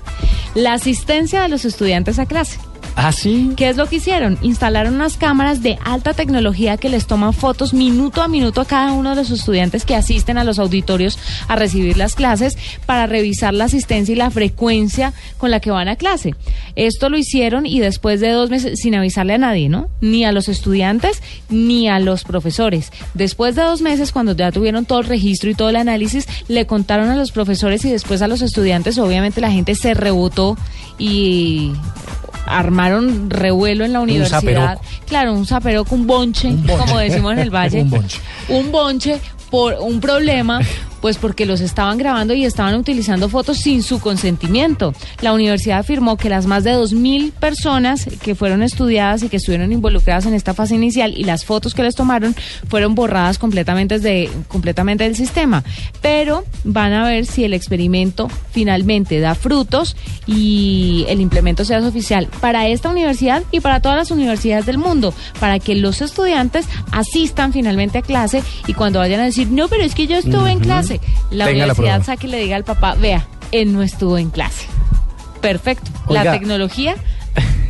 [0.53, 2.59] la asistencia de los estudiantes a clase.
[2.97, 3.51] Ah, sí.
[3.57, 4.37] ¿Qué es lo que hicieron?
[4.41, 8.93] Instalaron unas cámaras de alta tecnología que les toman fotos minuto a minuto a cada
[8.93, 11.19] uno de los estudiantes que asisten a los auditorios
[11.49, 15.89] a recibir las clases para revisar la asistencia y la frecuencia con la que van
[15.89, 16.35] a clase.
[16.75, 19.89] Esto lo hicieron y después de dos meses, sin avisarle a nadie, ¿no?
[19.99, 22.91] Ni a los estudiantes ni a los profesores.
[23.13, 26.65] Después de dos meses, cuando ya tuvieron todo el registro y todo el análisis, le
[26.65, 28.97] contaron a los profesores y después a los estudiantes.
[28.97, 30.57] Obviamente la gente se rebotó
[30.97, 31.73] y
[32.45, 34.79] armaron revuelo en la universidad.
[35.07, 37.81] Claro, un zaperoco, un bonche, como decimos en el valle.
[37.81, 38.19] Un bonche.
[38.49, 39.19] Un bonche
[39.49, 40.59] por un problema,
[41.05, 44.95] pues porque los estaban grabando y estaban utilizando fotos sin su consentimiento.
[45.21, 49.71] La universidad afirmó que las más de 2.000 personas que fueron estudiadas y que estuvieron
[49.71, 52.35] involucradas en esta fase inicial y las fotos que les tomaron
[52.67, 55.63] fueron borradas completamente, de, completamente del sistema.
[56.01, 59.95] Pero van a ver si el experimento finalmente da frutos
[60.25, 65.13] y el implemento sea oficial para esta universidad y para todas las universidades del mundo,
[65.39, 69.83] para que los estudiantes asistan finalmente a clase y cuando vayan a decir, no, pero
[69.83, 70.94] es que yo estuve en clase,
[71.31, 74.65] la Tenga universidad saque y le diga al papá, vea, él no estuvo en clase.
[75.41, 75.91] Perfecto.
[76.09, 76.95] La tecnología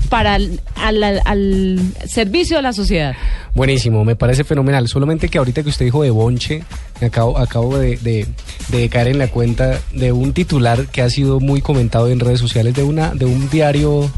[0.10, 3.16] para al, al, al, servicio de la sociedad.
[3.54, 4.88] Buenísimo, me parece fenomenal.
[4.88, 6.64] Solamente que ahorita que usted dijo de Bonche,
[7.02, 8.28] acabo, acabo de, de,
[8.70, 12.40] de, caer en la cuenta de un titular que ha sido muy comentado en redes
[12.40, 14.10] sociales de, una, de un diario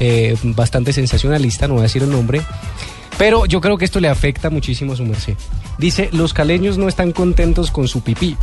[0.00, 2.40] eh, bastante sensacionalista, no voy a decir el nombre,
[3.18, 5.34] pero yo creo que esto le afecta muchísimo a su merced.
[5.76, 8.36] Dice, los caleños no están contentos con su pipí.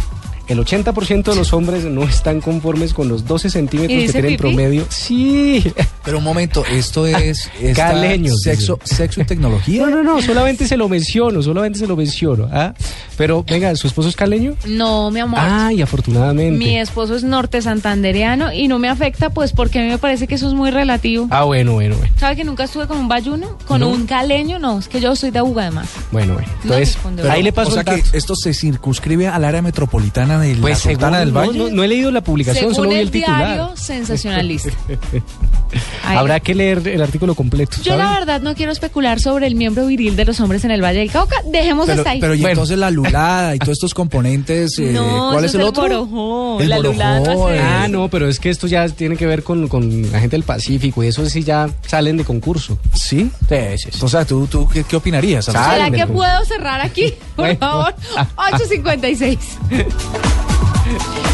[0.48, 4.14] El 80% de los hombres no están conformes con los 12 centímetros ¿Y que dice
[4.14, 4.42] tiene en pipí?
[4.42, 4.86] promedio.
[4.90, 5.74] Sí.
[6.04, 9.82] Pero un momento, esto es esta Caleños, sexo, sexo y tecnología.
[9.82, 12.48] No, no, no, solamente se lo menciono, solamente se lo menciono.
[12.52, 12.76] ¿ah?
[13.18, 14.56] Pero venga, ¿su esposo es caleño?
[14.68, 15.40] No, mi amor.
[15.42, 16.58] Ay, afortunadamente.
[16.58, 20.28] Mi esposo es norte santandereano y no me afecta, pues porque a mí me parece
[20.28, 21.28] que eso es muy relativo.
[21.32, 22.14] Ah, bueno, bueno, bueno.
[22.18, 23.58] ¿Sabe que nunca estuve con un bayuno?
[23.68, 23.90] ¿Con No.
[23.90, 24.60] un caleño?
[24.60, 25.88] No, es que yo soy de Uga además.
[26.12, 26.48] Bueno, bueno.
[26.64, 26.98] No Entonces,
[27.30, 30.92] ahí le paso o sea que esto se circunscribe al área metropolitana de Pues la
[30.92, 31.60] Sultana según- del no, Valle.
[31.72, 33.46] no, no he leído la publicación, Según solo vi el el titular.
[33.46, 34.70] diario sensacionalista.
[36.06, 37.78] Habrá que leer el artículo completo.
[37.84, 40.82] Yo la verdad no quiero especular sobre el miembro viril de los hombres en el
[40.84, 41.36] Valle del Cauca.
[41.46, 42.20] Dejemos Pero, hasta ahí.
[42.20, 44.78] pero y Bueno, entonces la pero lulada y todos estos componentes.
[44.80, 45.82] eh, No, ¿Cuál eso es el es el otro?
[45.84, 47.60] borojó, El la borojó, no eh.
[47.62, 50.44] Ah, no, pero es que esto ya tiene que ver con, con la gente del
[50.44, 52.78] Pacífico y eso sí ya salen de concurso.
[52.94, 53.30] ¿Sí?
[53.50, 54.00] Sí, sí, sí.
[54.02, 55.46] O sea, ¿tú, tú qué, qué opinarías?
[55.46, 57.14] ¿Será que puedo cerrar aquí?
[57.36, 57.60] Por Bueno.
[57.60, 57.96] favor.
[58.54, 59.40] 856.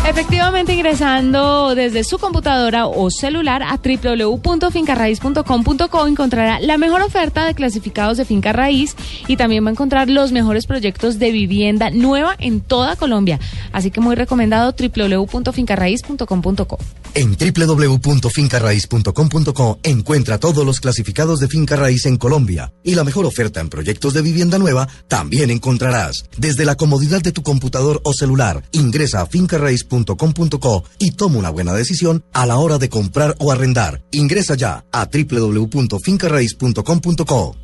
[0.08, 8.18] Efectivamente, ingresando desde su computadora o celular a www.fincarraiz.com.co encontrará la mejor oferta de clasificados
[8.18, 8.96] de finca raíz
[9.28, 13.40] y también va a encontrar los mejores proyectos de vivienda nueva en toda Colombia.
[13.72, 16.80] Así que muy recomendado www.fincarraiz.com.co.
[17.14, 23.60] En www.fincarraiz.com.co encuentra todos los clasificados de finca raíz en Colombia y la mejor oferta
[23.60, 26.26] en proyectos de vivienda nueva también encontrarás.
[26.38, 31.74] Desde la comodidad de tu computador o celular, ingresa a fincarraiz.com.co y toma una buena
[31.74, 34.04] decisión a la hora de comprar o arrendar.
[34.12, 37.56] Ingresa ya a www.fincarraiz.com.co.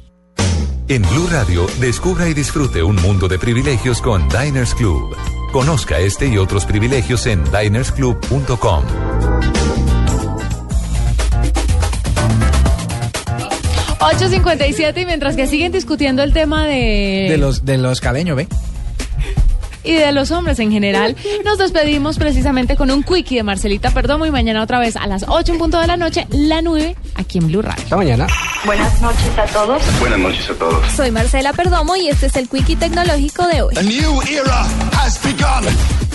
[0.89, 5.17] En Blue Radio, descubra y disfrute un mundo de privilegios con Diners Club.
[5.51, 8.85] Conozca este y otros privilegios en dinersclub.com.
[13.99, 17.27] ...8.57 y mientras que siguen discutiendo el tema de...
[17.29, 18.47] De los, de los ¿ve?
[19.87, 21.15] Y de los hombres en general.
[21.45, 25.25] Nos despedimos precisamente con un quickie de Marcelita Perdomo y mañana otra vez a las
[25.27, 27.83] 8 en punto de la noche, la 9 aquí en Blue Radio.
[27.83, 28.27] Hasta mañana.
[28.65, 29.81] Buenas noches a todos.
[29.99, 30.91] Buenas noches a todos.
[30.91, 33.75] Soy Marcela Perdomo y este es el Quickie Tecnológico de hoy.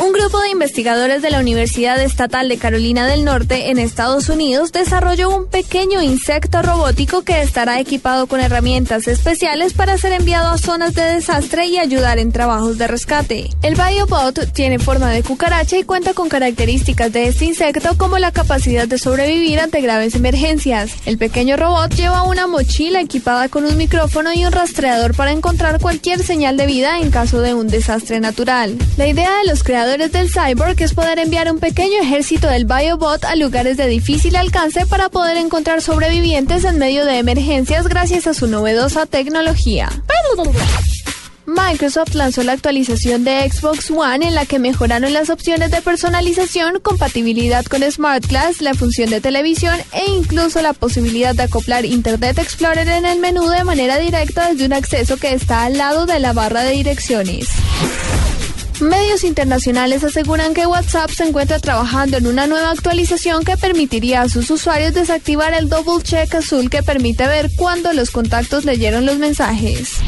[0.00, 4.72] Un grupo de investigadores de la Universidad Estatal de Carolina del Norte en Estados Unidos
[4.72, 10.58] desarrolló un pequeño insecto robótico que estará equipado con herramientas especiales para ser enviado a
[10.58, 13.50] zonas de desastre y ayudar en trabajos de rescate.
[13.62, 18.32] El BioBot tiene forma de cucaracha y cuenta con características de este insecto como la
[18.32, 20.92] capacidad de sobrevivir ante graves emergencias.
[21.06, 25.80] El pequeño robot lleva una mochila equipada con un micrófono y un rastreador para encontrar
[25.80, 28.76] cualquier señal de vida en caso de un desastre natural.
[28.96, 33.24] La idea de los creadores del cyborg es poder enviar un pequeño ejército del BioBot
[33.24, 38.34] a lugares de difícil alcance para poder encontrar sobrevivientes en medio de emergencias gracias a
[38.34, 39.88] su novedosa tecnología.
[41.46, 46.78] Microsoft lanzó la actualización de Xbox One en la que mejoraron las opciones de personalización,
[46.80, 52.38] compatibilidad con Smart Glass, la función de televisión e incluso la posibilidad de acoplar Internet
[52.38, 56.20] Explorer en el menú de manera directa desde un acceso que está al lado de
[56.20, 57.48] la barra de direcciones.
[58.82, 64.28] Medios internacionales aseguran que WhatsApp se encuentra trabajando en una nueva actualización que permitiría a
[64.28, 69.18] sus usuarios desactivar el double check azul que permite ver cuándo los contactos leyeron los
[69.18, 69.98] mensajes.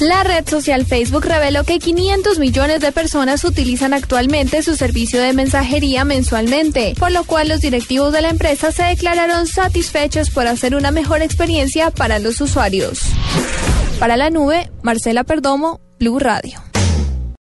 [0.00, 5.32] La red social Facebook reveló que 500 millones de personas utilizan actualmente su servicio de
[5.32, 10.74] mensajería mensualmente, por lo cual los directivos de la empresa se declararon satisfechos por hacer
[10.74, 12.98] una mejor experiencia para los usuarios.
[14.00, 16.63] Para la nube, Marcela Perdomo, Blue Radio.